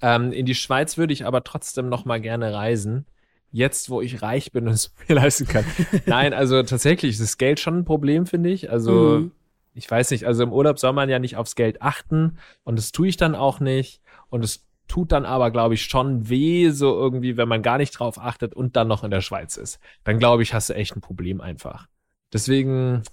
Ähm, 0.00 0.30
in 0.30 0.46
die 0.46 0.54
Schweiz 0.54 0.96
würde 0.96 1.12
ich 1.12 1.26
aber 1.26 1.42
trotzdem 1.42 1.88
noch 1.88 2.04
mal 2.04 2.20
gerne 2.20 2.54
reisen. 2.54 3.06
Jetzt, 3.50 3.90
wo 3.90 4.02
ich 4.02 4.22
reich 4.22 4.52
bin 4.52 4.68
und 4.68 4.74
es 4.74 4.92
mir 5.08 5.16
leisten 5.16 5.48
kann. 5.48 5.64
Nein, 6.06 6.32
also 6.32 6.62
tatsächlich 6.62 7.12
ist 7.12 7.20
das 7.22 7.38
Geld 7.38 7.58
schon 7.58 7.78
ein 7.78 7.84
Problem, 7.84 8.26
finde 8.26 8.50
ich. 8.50 8.70
Also, 8.70 8.92
Mhm. 9.20 9.32
ich 9.74 9.90
weiß 9.90 10.12
nicht, 10.12 10.26
also 10.26 10.44
im 10.44 10.52
Urlaub 10.52 10.78
soll 10.78 10.92
man 10.92 11.08
ja 11.08 11.18
nicht 11.18 11.36
aufs 11.36 11.56
Geld 11.56 11.82
achten 11.82 12.38
und 12.62 12.78
das 12.78 12.92
tue 12.92 13.08
ich 13.08 13.16
dann 13.16 13.34
auch 13.34 13.58
nicht. 13.58 14.00
Und 14.34 14.42
es 14.42 14.66
tut 14.88 15.12
dann 15.12 15.24
aber, 15.26 15.52
glaube 15.52 15.74
ich, 15.74 15.84
schon 15.84 16.28
weh, 16.28 16.70
so 16.70 16.92
irgendwie, 16.92 17.36
wenn 17.36 17.46
man 17.46 17.62
gar 17.62 17.78
nicht 17.78 17.92
drauf 17.92 18.18
achtet 18.18 18.52
und 18.52 18.74
dann 18.74 18.88
noch 18.88 19.04
in 19.04 19.12
der 19.12 19.20
Schweiz 19.20 19.56
ist. 19.56 19.78
Dann 20.02 20.18
glaube 20.18 20.42
ich, 20.42 20.52
hast 20.52 20.70
du 20.70 20.74
echt 20.74 20.96
ein 20.96 21.00
Problem 21.00 21.40
einfach. 21.40 21.86
Deswegen, 22.32 23.04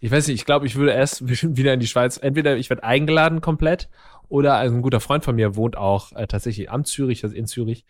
ich 0.00 0.10
weiß 0.10 0.26
nicht, 0.26 0.38
ich 0.38 0.44
glaube, 0.44 0.66
ich 0.66 0.76
würde 0.76 0.92
erst 0.92 1.26
wieder 1.56 1.72
in 1.72 1.80
die 1.80 1.86
Schweiz. 1.86 2.18
Entweder 2.18 2.58
ich 2.58 2.68
werde 2.68 2.84
eingeladen 2.84 3.40
komplett 3.40 3.88
oder 4.28 4.58
ein 4.58 4.82
guter 4.82 5.00
Freund 5.00 5.24
von 5.24 5.34
mir 5.34 5.56
wohnt 5.56 5.78
auch 5.78 6.12
äh, 6.12 6.26
tatsächlich 6.26 6.70
am 6.70 6.84
Zürich, 6.84 7.24
also 7.24 7.34
in 7.34 7.46
Zürich. 7.46 7.86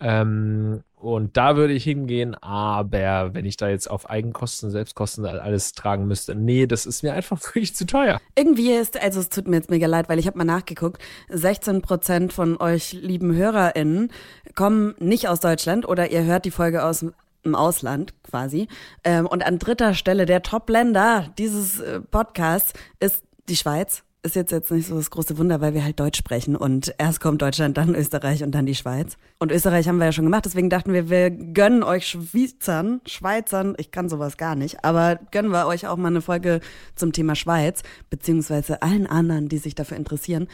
Ähm, 0.00 0.82
und 0.96 1.36
da 1.38 1.56
würde 1.56 1.72
ich 1.72 1.84
hingehen, 1.84 2.34
aber 2.34 3.32
wenn 3.32 3.46
ich 3.46 3.56
da 3.56 3.68
jetzt 3.68 3.90
auf 3.90 4.10
Eigenkosten, 4.10 4.70
Selbstkosten 4.70 5.24
alles 5.24 5.72
tragen 5.72 6.06
müsste, 6.06 6.34
nee, 6.34 6.66
das 6.66 6.84
ist 6.84 7.02
mir 7.02 7.14
einfach 7.14 7.40
wirklich 7.44 7.74
zu 7.74 7.86
teuer. 7.86 8.20
Irgendwie 8.34 8.72
ist, 8.72 9.00
also 9.00 9.20
es 9.20 9.30
tut 9.30 9.48
mir 9.48 9.56
jetzt 9.56 9.70
mega 9.70 9.86
leid, 9.86 10.08
weil 10.08 10.18
ich 10.18 10.26
habe 10.26 10.36
mal 10.36 10.44
nachgeguckt, 10.44 11.00
16 11.28 11.80
Prozent 11.80 12.32
von 12.32 12.60
euch 12.60 12.92
lieben 12.92 13.34
HörerInnen 13.34 14.12
kommen 14.54 14.94
nicht 14.98 15.28
aus 15.28 15.40
Deutschland 15.40 15.88
oder 15.88 16.10
ihr 16.10 16.24
hört 16.24 16.44
die 16.44 16.50
Folge 16.50 16.84
aus 16.84 17.04
im 17.42 17.54
Ausland 17.54 18.12
quasi. 18.22 18.68
Ähm, 19.04 19.26
und 19.26 19.44
an 19.44 19.58
dritter 19.58 19.94
Stelle 19.94 20.26
der 20.26 20.42
Top-Länder 20.42 21.32
dieses 21.38 21.80
äh, 21.80 22.00
Podcasts 22.00 22.74
ist 22.98 23.24
die 23.48 23.56
Schweiz. 23.56 24.02
Ist 24.22 24.36
jetzt 24.36 24.52
jetzt 24.52 24.70
nicht 24.70 24.86
so 24.86 24.96
das 24.96 25.10
große 25.10 25.38
Wunder, 25.38 25.62
weil 25.62 25.72
wir 25.72 25.82
halt 25.82 25.98
Deutsch 25.98 26.18
sprechen 26.18 26.54
und 26.54 26.94
erst 26.98 27.20
kommt 27.20 27.40
Deutschland, 27.40 27.78
dann 27.78 27.94
Österreich 27.94 28.42
und 28.42 28.50
dann 28.54 28.66
die 28.66 28.74
Schweiz. 28.74 29.16
Und 29.38 29.50
Österreich 29.50 29.88
haben 29.88 29.96
wir 29.96 30.04
ja 30.04 30.12
schon 30.12 30.26
gemacht, 30.26 30.44
deswegen 30.44 30.68
dachten 30.68 30.92
wir, 30.92 31.08
wir 31.08 31.30
gönnen 31.30 31.82
euch 31.82 32.06
Schweizern, 32.06 33.00
Schweizern, 33.06 33.74
ich 33.78 33.92
kann 33.92 34.10
sowas 34.10 34.36
gar 34.36 34.56
nicht, 34.56 34.84
aber 34.84 35.18
gönnen 35.30 35.50
wir 35.52 35.66
euch 35.66 35.86
auch 35.86 35.96
mal 35.96 36.08
eine 36.08 36.20
Folge 36.20 36.60
zum 36.96 37.14
Thema 37.14 37.34
Schweiz, 37.34 37.82
beziehungsweise 38.10 38.82
allen 38.82 39.06
anderen, 39.06 39.48
die 39.48 39.56
sich 39.56 39.74
dafür 39.74 39.96
interessieren. 39.96 40.48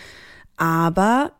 Aber 0.56 1.32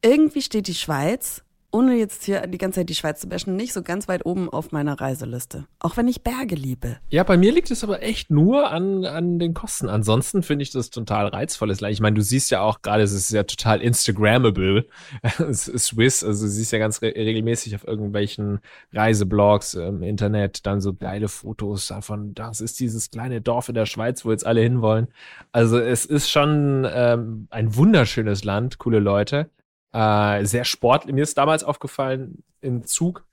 irgendwie 0.00 0.42
steht 0.42 0.68
die 0.68 0.74
Schweiz, 0.74 1.42
ohne 1.70 1.96
jetzt 1.96 2.24
hier 2.24 2.46
die 2.46 2.56
ganze 2.56 2.80
Zeit 2.80 2.88
die 2.88 2.94
Schweiz 2.94 3.20
zu 3.20 3.28
bashen, 3.28 3.54
nicht 3.54 3.74
so 3.74 3.82
ganz 3.82 4.08
weit 4.08 4.24
oben 4.24 4.48
auf 4.48 4.72
meiner 4.72 4.98
Reiseliste. 4.98 5.66
Auch 5.80 5.96
wenn 5.96 6.08
ich 6.08 6.22
Berge 6.22 6.54
liebe. 6.54 6.96
Ja, 7.10 7.24
bei 7.24 7.36
mir 7.36 7.52
liegt 7.52 7.70
es 7.70 7.84
aber 7.84 8.02
echt 8.02 8.30
nur 8.30 8.70
an, 8.70 9.04
an 9.04 9.38
den 9.38 9.52
Kosten. 9.52 9.88
Ansonsten 9.88 10.42
finde 10.42 10.62
ich 10.62 10.70
das 10.70 10.88
total 10.88 11.26
reizvolles 11.26 11.80
Land. 11.80 11.92
Ich 11.92 12.00
meine, 12.00 12.14
du 12.16 12.22
siehst 12.22 12.50
ja 12.50 12.62
auch 12.62 12.80
gerade, 12.80 13.02
es 13.02 13.12
ist 13.12 13.30
ja 13.30 13.42
total 13.42 13.82
Instagrammable. 13.82 14.86
Swiss, 15.52 16.24
also 16.24 16.46
du 16.46 16.50
siehst 16.50 16.72
ja 16.72 16.78
ganz 16.78 17.02
re 17.02 17.12
regelmäßig 17.14 17.74
auf 17.74 17.86
irgendwelchen 17.86 18.60
Reiseblogs 18.92 19.74
im 19.74 20.02
Internet 20.02 20.66
dann 20.66 20.80
so 20.80 20.94
geile 20.94 21.28
Fotos 21.28 21.88
davon. 21.88 22.34
Das 22.34 22.62
ist 22.62 22.80
dieses 22.80 23.10
kleine 23.10 23.42
Dorf 23.42 23.68
in 23.68 23.74
der 23.74 23.86
Schweiz, 23.86 24.24
wo 24.24 24.30
jetzt 24.30 24.46
alle 24.46 24.62
hinwollen. 24.62 25.08
Also 25.52 25.78
es 25.78 26.06
ist 26.06 26.30
schon 26.30 26.86
ähm, 26.90 27.46
ein 27.50 27.76
wunderschönes 27.76 28.44
Land, 28.44 28.78
coole 28.78 29.00
Leute. 29.00 29.50
Äh, 29.92 30.44
sehr 30.44 30.64
sportlich. 30.64 31.14
Mir 31.14 31.22
ist 31.22 31.38
damals 31.38 31.64
aufgefallen 31.64 32.44
im 32.60 32.84
Zug 32.84 33.26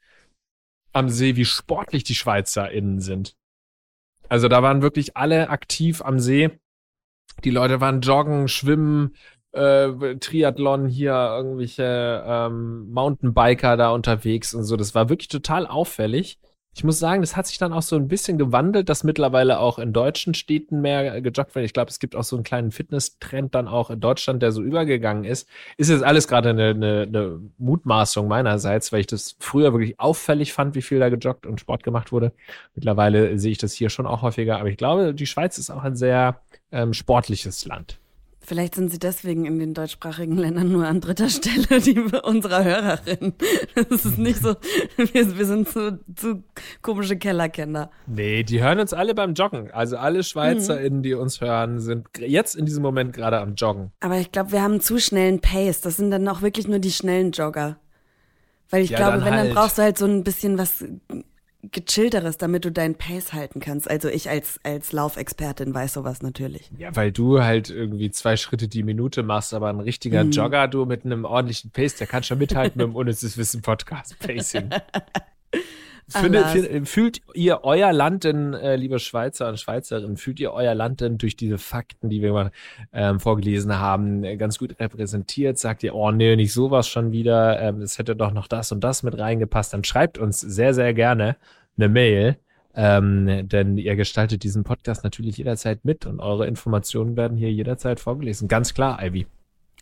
am 0.93 1.09
See, 1.09 1.35
wie 1.35 1.45
sportlich 1.45 2.03
die 2.03 2.15
SchweizerInnen 2.15 3.01
sind. 3.01 3.35
Also 4.29 4.47
da 4.47 4.63
waren 4.63 4.81
wirklich 4.81 5.17
alle 5.17 5.49
aktiv 5.49 6.01
am 6.01 6.19
See. 6.19 6.57
Die 7.43 7.49
Leute 7.49 7.81
waren 7.81 8.01
joggen, 8.01 8.47
schwimmen, 8.47 9.15
äh, 9.51 10.15
Triathlon 10.17 10.87
hier, 10.87 11.13
irgendwelche 11.13 12.23
ähm, 12.25 12.89
Mountainbiker 12.91 13.77
da 13.77 13.91
unterwegs 13.91 14.53
und 14.53 14.63
so. 14.63 14.77
Das 14.77 14.95
war 14.95 15.09
wirklich 15.09 15.27
total 15.27 15.67
auffällig. 15.67 16.39
Ich 16.77 16.83
muss 16.83 16.99
sagen, 16.99 17.21
das 17.21 17.37
hat 17.37 17.47
sich 17.47 17.57
dann 17.57 17.71
auch 17.71 17.81
so 17.81 17.95
ein 17.95 18.09
bisschen 18.09 18.37
gewandelt, 18.37 18.89
dass 18.89 19.05
mittlerweile 19.05 19.59
auch 19.59 19.79
in 19.79 19.93
deutschen 19.93 20.33
Städten 20.33 20.81
mehr 20.81 21.21
gejoggt 21.21 21.55
wird. 21.55 21.63
Ich 21.63 21.71
glaube, 21.71 21.89
es 21.89 21.99
gibt 21.99 22.17
auch 22.17 22.25
so 22.25 22.35
einen 22.35 22.43
kleinen 22.43 22.71
Fitness-Trend 22.71 23.55
dann 23.55 23.69
auch 23.69 23.89
in 23.89 24.01
Deutschland, 24.01 24.43
der 24.43 24.51
so 24.51 24.61
übergegangen 24.61 25.23
ist. 25.23 25.47
Ist 25.77 25.89
jetzt 25.89 26.03
alles 26.03 26.27
gerade 26.27 26.49
eine, 26.49 26.71
eine, 26.71 27.03
eine 27.03 27.39
Mutmaßung 27.59 28.27
meinerseits, 28.27 28.91
weil 28.91 28.99
ich 28.99 29.07
das 29.07 29.37
früher 29.39 29.71
wirklich 29.71 30.01
auffällig 30.01 30.51
fand, 30.51 30.75
wie 30.75 30.81
viel 30.81 30.99
da 30.99 31.07
gejoggt 31.07 31.45
und 31.45 31.61
Sport 31.61 31.83
gemacht 31.83 32.11
wurde. 32.11 32.33
Mittlerweile 32.75 33.39
sehe 33.39 33.53
ich 33.53 33.57
das 33.57 33.71
hier 33.71 33.89
schon 33.89 34.05
auch 34.05 34.21
häufiger, 34.21 34.59
aber 34.59 34.67
ich 34.67 34.77
glaube, 34.77 35.13
die 35.13 35.27
Schweiz 35.27 35.57
ist 35.57 35.69
auch 35.69 35.83
ein 35.83 35.95
sehr 35.95 36.41
ähm, 36.73 36.93
sportliches 36.93 37.63
Land. 37.63 37.99
Vielleicht 38.47 38.75
sind 38.75 38.91
sie 38.91 38.99
deswegen 38.99 39.45
in 39.45 39.57
den 39.57 39.73
deutschsprachigen 39.73 40.37
Ländern 40.37 40.71
nur 40.71 40.85
an 40.85 41.01
dritter 41.01 41.29
Stelle, 41.29 41.81
die 41.81 41.99
unserer 42.23 42.63
Hörerin. 42.63 43.33
Das 43.89 44.05
ist 44.05 44.17
nicht 44.19 44.41
so, 44.41 44.55
wir, 44.97 45.37
wir 45.37 45.45
sind 45.45 45.67
zu, 45.67 45.99
zu 46.15 46.43
komische 46.83 47.17
Kellerkinder. 47.17 47.89
Nee, 48.05 48.43
die 48.43 48.61
hören 48.61 48.79
uns 48.79 48.93
alle 48.93 49.15
beim 49.15 49.33
Joggen. 49.33 49.71
Also 49.71 49.97
alle 49.97 50.23
SchweizerInnen, 50.23 51.01
die 51.01 51.15
uns 51.15 51.41
hören, 51.41 51.79
sind 51.79 52.07
jetzt 52.19 52.55
in 52.55 52.65
diesem 52.65 52.83
Moment 52.83 53.13
gerade 53.13 53.39
am 53.39 53.55
Joggen. 53.55 53.91
Aber 53.99 54.17
ich 54.17 54.31
glaube, 54.31 54.51
wir 54.51 54.61
haben 54.61 54.79
zu 54.79 54.99
schnellen 54.99 55.39
Pace. 55.41 55.81
Das 55.81 55.97
sind 55.97 56.11
dann 56.11 56.27
auch 56.27 56.41
wirklich 56.41 56.67
nur 56.67 56.79
die 56.79 56.91
schnellen 56.91 57.31
Jogger. 57.31 57.77
Weil 58.69 58.83
ich 58.83 58.91
Ja, 58.91 58.97
glaube, 58.97 59.13
dann 59.17 59.25
wenn, 59.25 59.33
dann 59.33 59.39
halt. 59.47 59.53
brauchst 59.55 59.77
du 59.77 59.81
halt 59.81 59.97
so 59.97 60.05
ein 60.05 60.23
bisschen 60.23 60.57
was 60.57 60.83
gechillteres, 61.71 62.37
damit 62.37 62.65
du 62.65 62.71
deinen 62.71 62.95
Pace 62.95 63.33
halten 63.33 63.59
kannst. 63.59 63.89
Also 63.89 64.09
ich 64.09 64.29
als, 64.29 64.59
als 64.63 64.91
Laufexpertin 64.91 65.73
weiß 65.73 65.93
sowas 65.93 66.21
natürlich. 66.21 66.69
Ja, 66.77 66.95
weil 66.95 67.11
du 67.11 67.41
halt 67.41 67.69
irgendwie 67.69 68.11
zwei 68.11 68.37
Schritte 68.37 68.67
die 68.67 68.83
Minute 68.83 69.23
machst, 69.23 69.53
aber 69.53 69.69
ein 69.69 69.79
richtiger 69.79 70.23
Jogger, 70.23 70.67
du 70.67 70.85
mit 70.85 71.05
einem 71.05 71.25
ordentlichen 71.25 71.71
Pace, 71.71 71.95
der 71.95 72.07
kann 72.07 72.23
schon 72.23 72.37
mithalten 72.37 72.79
mit 72.79 72.87
dem 72.87 72.95
Unnützes 72.95 73.37
Wissen 73.37 73.61
Podcast 73.61 74.17
Pacing. 74.19 74.69
Finde, 76.07 76.45
find, 76.45 76.87
fühlt 76.87 77.21
ihr 77.33 77.63
euer 77.63 77.91
Land 77.91 78.25
denn, 78.25 78.53
äh, 78.53 78.75
liebe 78.75 78.99
Schweizer 78.99 79.49
und 79.49 79.59
Schweizerinnen, 79.59 80.17
fühlt 80.17 80.39
ihr 80.39 80.53
euer 80.53 80.75
Land 80.75 81.01
denn 81.01 81.17
durch 81.17 81.35
diese 81.35 81.57
Fakten, 81.57 82.09
die 82.09 82.21
wir 82.21 82.31
mal 82.31 82.51
ähm, 82.93 83.19
vorgelesen 83.19 83.79
haben, 83.79 84.23
äh, 84.23 84.37
ganz 84.37 84.59
gut 84.59 84.79
repräsentiert? 84.79 85.57
Sagt 85.57 85.81
ihr, 85.81 85.95
oh 85.95 86.11
nee, 86.11 86.35
nicht 86.35 86.53
sowas 86.53 86.87
schon 86.87 87.11
wieder, 87.11 87.59
ähm, 87.59 87.81
es 87.81 87.97
hätte 87.97 88.15
doch 88.15 88.31
noch 88.31 88.47
das 88.47 88.71
und 88.71 88.83
das 88.83 89.01
mit 89.01 89.17
reingepasst, 89.17 89.73
dann 89.73 89.83
schreibt 89.83 90.19
uns 90.19 90.39
sehr, 90.39 90.73
sehr 90.75 90.93
gerne 90.93 91.37
eine 91.77 91.89
Mail. 91.89 92.37
Ähm, 92.77 93.47
denn 93.47 93.77
ihr 93.77 93.95
gestaltet 93.95 94.43
diesen 94.43 94.65
Podcast 94.65 95.05
natürlich 95.05 95.37
jederzeit 95.37 95.85
mit 95.85 96.05
und 96.05 96.19
eure 96.19 96.45
Informationen 96.45 97.15
werden 97.15 97.37
hier 97.37 97.51
jederzeit 97.51 98.01
vorgelesen. 98.01 98.49
Ganz 98.49 98.73
klar, 98.73 99.01
Ivy. 99.01 99.27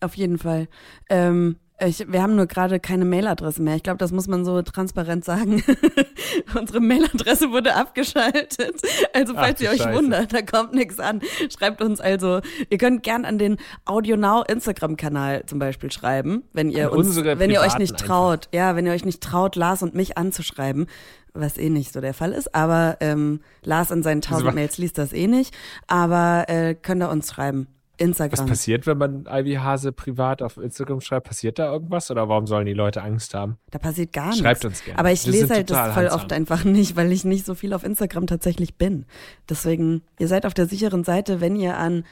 Auf 0.03 0.15
jeden 0.15 0.37
Fall. 0.37 0.67
Ähm, 1.09 1.55
ich, 1.85 2.05
wir 2.11 2.21
haben 2.21 2.35
nur 2.35 2.45
gerade 2.45 2.79
keine 2.79 3.03
Mailadresse 3.03 3.61
mehr. 3.61 3.75
Ich 3.75 3.83
glaube, 3.83 3.97
das 3.97 4.11
muss 4.11 4.27
man 4.27 4.45
so 4.45 4.61
transparent 4.61 5.25
sagen. 5.25 5.63
Unsere 6.55 6.79
Mailadresse 6.79 7.51
wurde 7.51 7.75
abgeschaltet. 7.75 8.81
Also 9.13 9.33
falls 9.33 9.59
Ach, 9.59 9.63
ihr 9.63 9.71
euch 9.71 9.81
Scheiße. 9.81 9.97
wundert, 9.97 10.33
da 10.33 10.41
kommt 10.41 10.73
nichts 10.73 10.99
an. 10.99 11.21
Schreibt 11.49 11.81
uns 11.81 11.99
also. 11.99 12.41
Ihr 12.69 12.77
könnt 12.77 13.03
gern 13.03 13.25
an 13.25 13.37
den 13.37 13.57
AudioNow 13.85 14.45
Instagram-Kanal 14.47 15.45
zum 15.45 15.59
Beispiel 15.59 15.91
schreiben, 15.91 16.43
wenn 16.53 16.69
ihr 16.69 16.91
an 16.91 16.97
uns, 16.97 17.15
wenn 17.15 17.49
ihr 17.49 17.61
euch 17.61 17.77
nicht 17.77 17.97
traut. 17.97 18.47
Einfach. 18.47 18.53
Ja, 18.53 18.75
wenn 18.75 18.85
ihr 18.85 18.93
euch 18.93 19.05
nicht 19.05 19.21
traut, 19.21 19.55
Lars 19.55 19.83
und 19.83 19.95
mich 19.95 20.17
anzuschreiben, 20.17 20.87
was 21.33 21.57
eh 21.57 21.69
nicht 21.69 21.91
so 21.91 22.01
der 22.01 22.13
Fall 22.13 22.33
ist. 22.33 22.53
Aber 22.53 22.97
ähm, 22.99 23.41
Lars 23.63 23.91
in 23.91 24.03
seinen 24.03 24.21
tausend 24.21 24.53
Mails 24.53 24.77
liest 24.77 24.97
das 24.97 25.11
eh 25.11 25.27
nicht. 25.27 25.55
Aber 25.87 26.45
äh, 26.47 26.75
könnt 26.75 27.01
ihr 27.01 27.09
uns 27.09 27.31
schreiben. 27.31 27.67
Instagram. 27.97 28.39
Was 28.39 28.45
passiert, 28.45 28.87
wenn 28.87 28.97
man 28.97 29.25
Ivy 29.29 29.55
Hase 29.55 29.91
privat 29.91 30.41
auf 30.41 30.57
Instagram 30.57 31.01
schreibt? 31.01 31.27
Passiert 31.27 31.59
da 31.59 31.71
irgendwas 31.71 32.09
oder 32.09 32.27
warum 32.27 32.47
sollen 32.47 32.65
die 32.65 32.73
Leute 32.73 33.03
Angst 33.03 33.33
haben? 33.33 33.57
Da 33.71 33.79
passiert 33.79 34.13
gar 34.13 34.27
nichts. 34.27 34.39
Schreibt 34.39 34.65
uns 34.65 34.83
gerne. 34.83 34.99
Aber 34.99 35.11
ich 35.11 35.25
Wir 35.25 35.33
lese 35.33 35.53
halt 35.53 35.69
das 35.69 35.93
voll 35.93 36.07
oft 36.07 36.33
einfach 36.33 36.63
nicht, 36.63 36.95
weil 36.95 37.11
ich 37.11 37.23
nicht 37.23 37.45
so 37.45 37.55
viel 37.55 37.73
auf 37.73 37.83
Instagram 37.83 38.27
tatsächlich 38.27 38.75
bin. 38.75 39.05
Deswegen, 39.49 40.01
ihr 40.19 40.27
seid 40.27 40.45
auf 40.45 40.53
der 40.53 40.65
sicheren 40.65 41.03
Seite, 41.03 41.41
wenn 41.41 41.55
ihr 41.55 41.77
an 41.77 42.03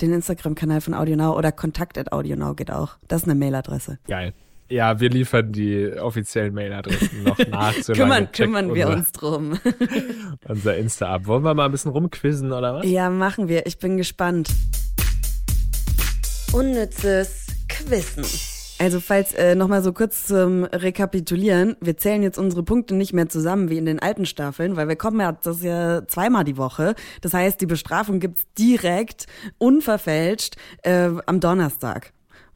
den 0.00 0.12
Instagram-Kanal 0.12 0.80
von 0.80 0.94
AudioNow 0.94 1.36
oder 1.36 1.52
kontakt 1.52 1.98
at 1.98 2.12
AudioNow 2.12 2.56
geht 2.56 2.70
auch. 2.70 2.96
Das 3.06 3.22
ist 3.22 3.28
eine 3.28 3.38
Mailadresse. 3.38 3.98
Geil. 4.06 4.34
Ja, 4.70 5.00
wir 5.00 5.10
liefern 5.10 5.50
die 5.52 5.90
offiziellen 5.98 6.54
Mailadressen 6.54 7.24
noch 7.24 7.38
nach. 7.50 7.74
So 7.74 7.92
kümmern 7.92 8.30
kümmern 8.30 8.72
wir 8.72 8.88
uns 8.88 9.10
drum. 9.10 9.58
unser 10.48 10.76
Insta 10.76 11.12
ab. 11.12 11.26
Wollen 11.26 11.42
wir 11.42 11.54
mal 11.54 11.64
ein 11.64 11.72
bisschen 11.72 11.90
rumquizzen 11.90 12.52
oder 12.52 12.74
was? 12.74 12.86
Ja, 12.86 13.10
machen 13.10 13.48
wir. 13.48 13.66
Ich 13.66 13.78
bin 13.78 13.96
gespannt. 13.96 14.48
Unnützes 16.52 17.46
Quissen. 17.68 18.24
Also 18.80 18.98
falls 18.98 19.32
äh, 19.34 19.54
nochmal 19.54 19.84
so 19.84 19.92
kurz 19.92 20.26
zum 20.26 20.64
Rekapitulieren, 20.64 21.76
wir 21.80 21.96
zählen 21.96 22.24
jetzt 22.24 22.38
unsere 22.38 22.64
Punkte 22.64 22.96
nicht 22.96 23.12
mehr 23.12 23.28
zusammen 23.28 23.70
wie 23.70 23.78
in 23.78 23.86
den 23.86 24.00
alten 24.00 24.26
Staffeln, 24.26 24.74
weil 24.74 24.88
wir 24.88 24.96
kommen 24.96 25.20
ja 25.20 25.30
das 25.30 25.62
ja 25.62 26.06
zweimal 26.08 26.42
die 26.42 26.56
Woche. 26.56 26.96
Das 27.20 27.34
heißt, 27.34 27.60
die 27.60 27.66
Bestrafung 27.66 28.18
gibt's 28.18 28.42
direkt, 28.58 29.26
unverfälscht, 29.58 30.56
äh, 30.82 31.10
am 31.26 31.38
Donnerstag. 31.38 32.12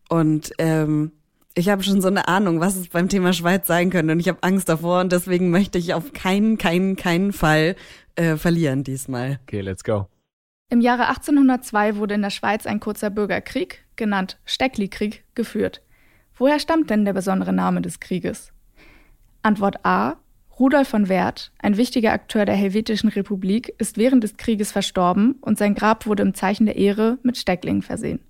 Und 0.09 0.53
ähm, 0.59 1.13
ich 1.55 1.69
habe 1.69 1.85
schon 1.85 2.01
so 2.01 2.09
eine 2.09 2.27
Ahnung, 2.27 2.59
was 2.59 2.75
es 2.75 2.89
beim 2.89 3.09
Thema 3.09 3.33
Schweiz 3.33 3.69
sein 3.69 3.91
könnte 3.91 4.13
und 4.13 4.19
ich 4.19 4.27
habe 4.29 4.43
Angst 4.43 4.69
davor 4.69 5.03
und 5.03 5.13
deswegen 5.13 5.51
möchte 5.51 5.79
ich 5.79 5.95
auf 5.95 6.13
keinen, 6.13 6.59
keinen, 6.59 6.97
keinen 6.97 7.33
Fall 7.33 7.77
äh, 8.17 8.35
verlieren 8.37 8.83
diesmal. 8.83 9.39
Okay, 9.45 9.61
let's 9.61 9.85
go. 9.85 10.09
Im 10.71 10.81
Jahre 10.81 11.07
1802 11.09 11.97
wurde 11.97 12.15
in 12.15 12.23
der 12.23 12.31
Schweiz 12.31 12.67
ein 12.67 12.81
kurzer 12.81 13.11
Bürgerkrieg, 13.11 13.84
genannt 13.97 14.39
Steckli-Krieg, 14.45 15.25
geführt. 15.35 15.83
Woher 16.37 16.59
stammt 16.59 16.91
denn 16.91 17.05
der 17.05 17.13
besondere 17.13 17.53
Name 17.53 17.81
des 17.81 18.01
Krieges? 18.01 18.53
Antwort 19.43 19.85
A. 19.85 20.17
Rudolf 20.59 20.89
von 20.89 21.09
Werth, 21.09 21.51
ein 21.59 21.77
wichtiger 21.77 22.13
Akteur 22.13 22.45
der 22.45 22.55
Helvetischen 22.55 23.09
Republik, 23.09 23.75
ist 23.79 23.99
während 23.99 24.23
des 24.23 24.37
Krieges 24.37 24.71
verstorben 24.71 25.37
und 25.41 25.59
sein 25.59 25.75
Grab 25.75 26.07
wurde 26.07 26.23
im 26.23 26.35
Zeichen 26.35 26.67
der 26.67 26.77
Ehre 26.77 27.19
mit 27.23 27.37
Stecklingen 27.37 27.83
versehen. 27.83 28.21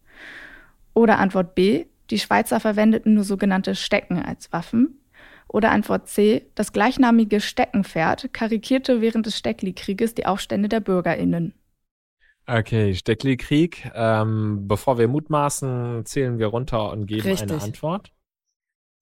Oder 0.95 1.19
Antwort 1.19 1.55
B. 1.55 1.87
Die 2.11 2.19
Schweizer 2.19 2.61
verwendeten 2.61 3.15
nur 3.15 3.25
sogenannte 3.25 3.75
Stecken 3.75 4.23
als 4.23 4.53
Waffen. 4.53 5.01
Oder 5.49 5.71
Antwort 5.71 6.09
C. 6.09 6.47
Das 6.55 6.73
gleichnamige 6.73 7.41
Steckenpferd 7.41 8.33
karikierte 8.33 9.01
während 9.01 9.27
des 9.27 9.37
Steckli-Krieges 9.39 10.15
die 10.15 10.27
Aufstände 10.27 10.69
der 10.69 10.81
BürgerInnen. 10.81 11.55
Okay, 12.47 12.95
Steckli-Krieg. 12.95 13.91
Ähm, 13.95 14.69
bevor 14.69 14.99
wir 14.99 15.09
mutmaßen, 15.09 16.05
zählen 16.05 16.39
wir 16.39 16.49
runter 16.49 16.91
und 16.91 17.07
geben 17.07 17.23
Richtig. 17.23 17.51
eine 17.51 17.63
Antwort. 17.63 18.13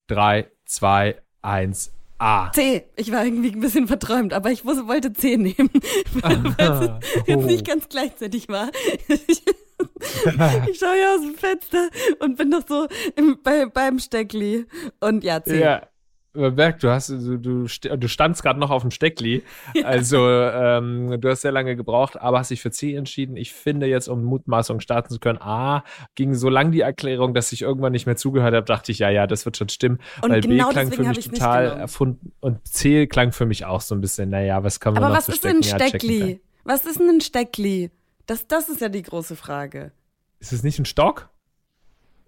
Drei, 0.06 0.50
zwei, 0.64 1.20
eins, 1.40 1.92
A. 2.22 2.52
C. 2.52 2.84
Ich 2.94 3.10
war 3.10 3.24
irgendwie 3.24 3.50
ein 3.50 3.58
bisschen 3.58 3.88
verträumt, 3.88 4.32
aber 4.32 4.52
ich 4.52 4.64
wusste, 4.64 4.86
wollte 4.86 5.12
C 5.12 5.36
nehmen, 5.36 5.70
weil, 6.14 6.44
weil 6.56 7.00
es 7.00 7.26
jetzt 7.26 7.46
nicht 7.46 7.66
ganz 7.66 7.88
gleichzeitig 7.88 8.48
war. 8.48 8.70
Ich, 9.08 9.18
ich 10.70 10.78
schaue 10.78 11.00
ja 11.00 11.16
aus 11.16 11.22
dem 11.22 11.34
Fenster 11.34 11.88
und 12.20 12.36
bin 12.36 12.50
noch 12.50 12.62
so 12.68 12.86
im, 13.16 13.38
bei, 13.42 13.66
beim 13.66 13.98
Steckli. 13.98 14.66
Und 15.00 15.24
ja, 15.24 15.42
C. 15.42 15.60
Ja, 15.60 15.88
merkt, 16.34 16.82
du 16.82 16.88
hast, 16.88 17.10
du, 17.10 17.36
du, 17.36 17.66
du 17.66 18.08
standst 18.08 18.42
gerade 18.42 18.58
noch 18.58 18.70
auf 18.70 18.82
dem 18.82 18.90
Steckli. 18.90 19.42
Ja. 19.74 19.82
Also 19.92 20.26
ähm, 20.26 21.20
du 21.20 21.28
hast 21.28 21.42
sehr 21.42 21.52
lange 21.52 21.76
gebraucht, 21.76 22.18
aber 22.18 22.38
hast 22.38 22.50
dich 22.50 22.62
für 22.62 22.70
C 22.70 22.94
entschieden. 22.94 23.36
Ich 23.36 23.52
finde 23.52 23.86
jetzt, 23.86 24.08
um 24.08 24.24
Mutmaßung 24.24 24.80
starten 24.80 25.12
zu 25.12 25.20
können, 25.20 25.38
A, 25.42 25.84
ging 26.14 26.34
so 26.34 26.48
lang 26.48 26.72
die 26.72 26.80
Erklärung, 26.80 27.34
dass 27.34 27.52
ich 27.52 27.62
irgendwann 27.62 27.92
nicht 27.92 28.06
mehr 28.06 28.16
zugehört 28.16 28.54
habe, 28.54 28.64
dachte 28.64 28.90
ich, 28.90 29.00
ja, 29.00 29.10
ja, 29.10 29.26
das 29.26 29.44
wird 29.44 29.58
schon 29.58 29.68
stimmen. 29.68 29.98
Und 30.22 30.30
weil 30.30 30.40
genau 30.40 30.68
B 30.68 30.72
klang 30.72 30.92
für 30.92 31.02
mich 31.02 31.28
total 31.28 31.66
erfunden 31.66 32.32
und 32.40 32.66
C 32.66 33.06
klang 33.06 33.32
für 33.32 33.44
mich 33.44 33.66
auch 33.66 33.82
so 33.82 33.94
ein 33.94 34.00
bisschen, 34.00 34.30
naja, 34.30 34.64
was 34.64 34.80
kann 34.80 34.94
man 34.94 35.02
aber 35.02 35.12
noch 35.12 35.18
was 35.18 35.28
ist 35.28 35.44
denn 35.44 35.56
ein 35.56 35.62
Steckli? 35.62 36.40
Was 36.64 36.86
ist 36.86 36.98
denn 36.98 37.08
ein 37.08 37.20
Steckli? 37.20 37.90
Das, 38.26 38.46
das 38.46 38.68
ist 38.68 38.80
ja 38.80 38.88
die 38.88 39.02
große 39.02 39.36
Frage. 39.36 39.92
Ist 40.38 40.52
es 40.52 40.62
nicht 40.62 40.78
ein 40.78 40.86
Stock? 40.86 41.28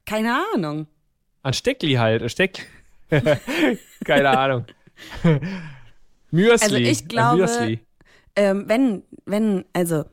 Keine 0.04 0.38
Ahnung. 0.54 0.86
Ein 1.42 1.54
Steckli 1.54 1.94
halt, 1.94 2.22
ein 2.22 2.28
Steckli. 2.28 2.64
Keine 4.04 4.38
Ahnung. 4.38 4.64
Müsli. 6.30 6.62
Also 6.62 6.76
ich 6.76 7.08
glaube, 7.08 7.78
ähm, 8.36 8.64
wenn, 8.66 9.02
wenn, 9.24 9.64
also 9.72 10.04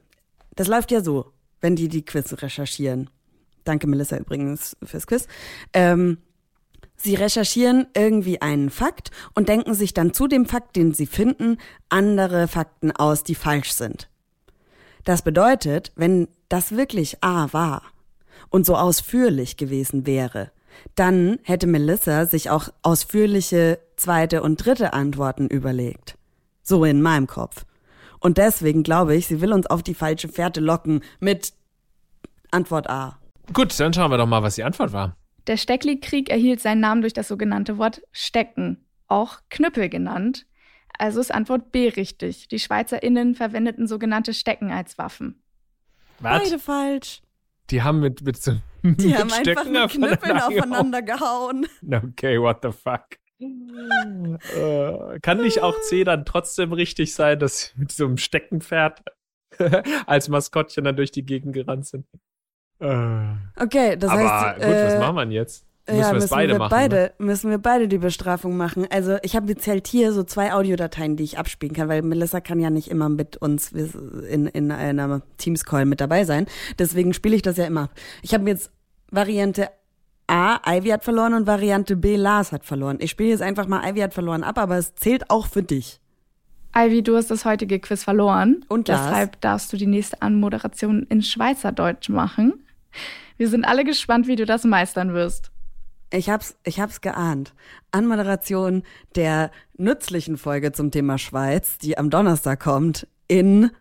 das 0.56 0.68
läuft 0.68 0.92
ja 0.92 1.02
so, 1.02 1.32
wenn 1.60 1.76
die 1.76 1.88
die 1.88 2.06
Quiz 2.06 2.34
recherchieren. 2.42 3.10
Danke 3.64 3.88
Melissa 3.88 4.18
übrigens 4.18 4.76
fürs 4.84 5.08
Quiz. 5.08 5.28
Ähm, 5.74 6.18
sie 6.98 7.16
recherchieren 7.16 7.88
irgendwie 7.96 8.42
einen 8.42 8.70
Fakt 8.70 9.12
und 9.34 9.50
denken 9.50 9.74
sich 9.74 9.94
dann 9.94 10.14
zu 10.14 10.28
dem 10.28 10.46
Fakt, 10.46 10.76
den 10.76 10.94
sie 10.94 11.06
finden, 11.06 11.58
andere 11.90 12.48
Fakten 12.48 12.92
aus, 12.92 13.24
die 13.24 13.36
falsch 13.36 13.72
sind. 13.72 14.10
Das 15.04 15.24
bedeutet, 15.24 15.92
wenn 15.96 16.28
das 16.50 16.76
wirklich 16.76 17.24
A 17.24 17.52
war 17.54 17.84
und 18.50 18.66
so 18.66 18.76
ausführlich 18.76 19.58
gewesen 19.58 20.06
wäre, 20.06 20.52
dann 20.96 21.40
hätte 21.44 21.68
Melissa 21.68 22.26
sich 22.26 22.50
auch 22.50 22.70
ausführliche 22.82 23.80
zweite 23.96 24.42
und 24.42 24.58
dritte 24.58 24.94
Antworten 24.94 25.48
überlegt. 25.48 26.18
So 26.64 26.86
in 26.86 27.02
meinem 27.02 27.28
Kopf. 27.28 27.66
Und 28.20 28.38
deswegen 28.38 28.84
glaube 28.84 29.16
ich, 29.16 29.28
sie 29.28 29.42
will 29.42 29.52
uns 29.52 29.68
auf 29.68 29.84
die 29.84 29.96
falsche 29.96 30.28
Fährte 30.28 30.60
locken 30.60 31.04
mit 31.20 31.54
Antwort 32.52 32.90
A. 32.90 33.20
Gut, 33.54 33.78
dann 33.80 33.94
schauen 33.94 34.12
wir 34.12 34.18
doch 34.18 34.28
mal, 34.28 34.44
was 34.44 34.56
die 34.56 34.64
Antwort 34.64 34.94
war. 34.94 35.18
Der 35.48 35.58
Steckli-Krieg 35.58 36.30
erhielt 36.30 36.62
seinen 36.62 36.82
Namen 36.82 37.02
durch 37.02 37.14
das 37.14 37.28
sogenannte 37.28 37.78
Wort 37.78 38.02
Stecken, 38.12 38.86
auch 39.08 39.40
Knüppel 39.50 39.90
genannt. 39.90 40.46
Also 40.98 41.20
ist 41.20 41.34
Antwort 41.34 41.72
B 41.72 41.90
richtig. 41.90 42.48
Die 42.48 42.60
SchweizerInnen 42.60 43.34
verwendeten 43.34 43.88
sogenannte 43.88 44.34
Stecken 44.34 44.72
als 44.72 45.00
Waffen. 45.00 45.42
Was? 46.20 46.44
Beide 46.44 46.60
falsch. 46.60 47.22
Die 47.72 47.82
haben 47.82 48.02
mit, 48.02 48.22
mit 48.22 48.42
so 48.42 48.54
die 48.84 49.16
haben 49.18 49.32
einfach 49.32 49.66
mit 49.66 49.92
Knüppeln 49.92 50.38
aufeinander 50.40 51.02
gehauen. 51.02 51.68
Okay, 51.92 52.40
what 52.40 52.60
the 52.64 52.72
fuck. 52.72 53.18
äh, 53.40 55.20
kann 55.22 55.42
nicht 55.42 55.62
auch 55.62 55.80
C 55.82 56.04
dann 56.04 56.26
trotzdem 56.26 56.74
richtig 56.74 57.14
sein, 57.14 57.40
dass 57.40 57.62
sie 57.62 57.80
mit 57.80 57.92
so 57.92 58.06
einem 58.06 58.18
Steckenpferd 58.18 59.04
als 60.06 60.30
Maskottchen 60.30 60.84
dann 60.84 60.96
durch 60.96 61.12
die 61.12 61.26
Gegend 61.26 61.54
gerannt 61.54 61.88
sind? 61.88 62.06
Äh. 62.80 63.36
Okay, 63.58 63.96
das 63.98 64.10
Aber 64.12 64.22
heißt. 64.22 64.56
gut, 64.58 64.66
äh, 64.66 64.86
was 64.88 65.00
machen 65.00 65.16
wir 65.16 65.36
jetzt? 65.36 65.66
Müssen 65.88 66.00
ja, 66.00 66.08
wir 66.12 66.14
müssen 66.14 66.30
beide 66.30 66.54
wir 66.54 66.60
machen, 66.60 66.70
beide, 66.70 66.96
ne? 66.96 67.12
müssen 67.18 67.50
wir 67.50 67.58
beide 67.58 67.88
die 67.88 67.98
Bestrafung 67.98 68.56
machen. 68.56 68.88
Also 68.92 69.18
ich 69.24 69.36
habe 69.36 69.48
jetzt 69.48 69.68
halt 69.68 69.88
hier 69.88 70.14
so 70.14 70.24
zwei 70.24 70.54
Audiodateien, 70.54 71.18
die 71.18 71.24
ich 71.24 71.38
abspielen 71.38 71.76
kann, 71.76 71.90
weil 71.90 72.02
Melissa 72.04 72.40
kann 72.40 72.60
ja 72.60 72.70
nicht 72.70 72.90
immer 72.90 73.10
mit 73.10 73.38
uns 73.38 73.72
in, 73.72 74.48
in 74.48 74.72
einer 74.72 75.22
Teams-Call 75.38 75.86
mit 75.86 76.00
dabei 76.00 76.24
sein. 76.24 76.46
Deswegen 76.78 77.14
spiele 77.14 77.36
ich 77.36 77.42
das 77.42 77.58
ja 77.58 77.66
immer. 77.66 77.90
Ich 78.22 78.34
habe 78.34 78.48
jetzt 78.48 78.72
Variante 79.10 79.70
A, 80.28 80.60
Ivy 80.66 80.90
hat 80.90 81.04
verloren 81.04 81.34
und 81.34 81.48
Variante 81.48 81.98
B, 81.98 82.16
Lars 82.16 82.52
hat 82.52 82.64
verloren. 82.64 82.98
Ich 83.02 83.12
spiele 83.12 83.32
jetzt 83.32 83.42
einfach 83.42 83.68
mal 83.68 83.84
Ivy 83.90 84.00
hat 84.00 84.14
verloren 84.14 84.44
ab, 84.44 84.58
aber 84.60 84.78
es 84.78 84.96
zählt 84.96 85.30
auch 85.30 85.48
für 85.48 85.64
dich. 85.64 86.00
Ivy, 86.74 87.04
du 87.04 87.18
hast 87.18 87.30
das 87.32 87.44
heutige 87.44 87.80
Quiz 87.80 88.04
verloren. 88.04 88.64
Und 88.70 88.88
Lars? 88.88 89.02
Deshalb 89.08 89.42
darfst 89.42 89.74
du 89.74 89.78
die 89.78 89.88
nächste 89.88 90.22
Anmoderation 90.22 91.04
in 91.10 91.22
Schweizerdeutsch 91.22 92.08
machen. 92.08 92.66
Wir 93.36 93.50
sind 93.50 93.66
alle 93.66 93.84
gespannt, 93.84 94.28
wie 94.28 94.36
du 94.36 94.46
das 94.46 94.64
meistern 94.64 95.14
wirst. 95.14 95.52
Ich 96.12 96.30
hab's, 96.30 96.58
ich 96.64 96.80
hab's 96.80 97.02
geahnt. 97.02 97.54
Anmoderation 97.92 98.84
der 99.16 99.52
nützlichen 99.78 100.38
Folge 100.38 100.72
zum 100.72 100.92
Thema 100.92 101.18
Schweiz, 101.18 101.78
die 101.78 101.98
am 101.98 102.10
Donnerstag 102.10 102.60
kommt, 102.60 103.08
in 103.28 103.72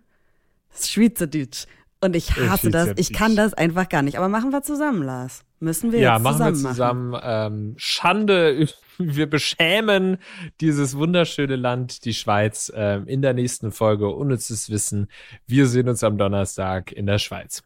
Schweizerdeutsch. 0.72 1.66
Und 2.00 2.16
ich 2.16 2.34
hasse 2.36 2.70
das. 2.70 2.92
Ich 2.96 3.12
kann 3.12 3.36
das 3.36 3.52
einfach 3.52 3.88
gar 3.88 4.02
nicht. 4.02 4.16
Aber 4.16 4.28
machen 4.28 4.52
wir 4.52 4.62
zusammen, 4.62 5.02
Lars. 5.02 5.44
Müssen 5.58 5.92
wir 5.92 6.00
ja, 6.00 6.14
jetzt 6.14 6.22
machen 6.22 6.54
zusammen 6.54 6.62
wir 6.62 6.70
zusammen. 6.70 7.20
Ähm, 7.22 7.74
Schande, 7.76 8.68
wir 8.98 9.28
beschämen 9.28 10.16
dieses 10.60 10.96
wunderschöne 10.96 11.56
Land, 11.56 12.06
die 12.06 12.14
Schweiz, 12.14 12.72
ähm, 12.74 13.06
in 13.06 13.20
der 13.20 13.34
nächsten 13.34 13.70
Folge. 13.70 14.08
Unnützes 14.08 14.70
Wissen. 14.70 15.08
Wir 15.46 15.66
sehen 15.66 15.88
uns 15.88 16.02
am 16.02 16.16
Donnerstag 16.16 16.92
in 16.92 17.06
der 17.06 17.18
Schweiz. 17.18 17.62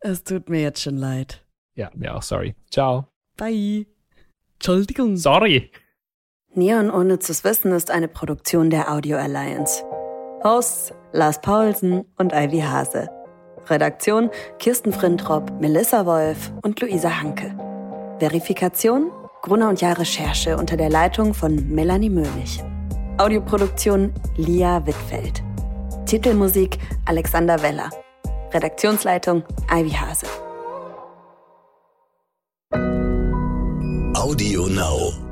Es 0.00 0.24
tut 0.24 0.48
mir 0.48 0.62
jetzt 0.62 0.82
schon 0.82 0.96
leid. 0.96 1.44
Ja, 1.76 1.90
mir 1.94 2.16
auch, 2.16 2.22
sorry. 2.22 2.56
Ciao. 2.70 3.06
Bye. 3.36 3.86
Entschuldigung. 4.56 5.16
Sorry. 5.16 5.70
Neon 6.54 6.90
Unnützes 6.90 7.44
Wissen 7.44 7.72
ist 7.72 7.90
eine 7.90 8.08
Produktion 8.08 8.70
der 8.70 8.90
Audio 8.90 9.18
Alliance. 9.18 9.84
Hosts 10.42 10.92
Lars 11.12 11.40
Paulsen 11.40 12.04
und 12.16 12.32
Ivy 12.32 12.60
Hase. 12.60 13.08
Redaktion 13.68 14.30
Kirsten 14.58 14.92
Frintrop, 14.92 15.50
Melissa 15.60 16.06
Wolf 16.06 16.52
und 16.62 16.80
Luisa 16.80 17.20
Hanke. 17.20 17.54
Verifikation 18.18 19.10
Gruner 19.42 19.68
und 19.68 19.80
Jahr 19.80 19.98
Recherche 19.98 20.56
unter 20.56 20.76
der 20.76 20.88
Leitung 20.88 21.34
von 21.34 21.68
Melanie 21.68 22.10
Möhlich. 22.10 22.62
Audioproduktion 23.18 24.12
Lia 24.36 24.84
Wittfeld. 24.86 25.42
Titelmusik 26.06 26.78
Alexander 27.04 27.62
Weller. 27.62 27.90
Redaktionsleitung 28.52 29.44
Ivy 29.70 29.90
Hase. 29.90 30.26
Audio 34.26 34.66
Now. 34.66 35.25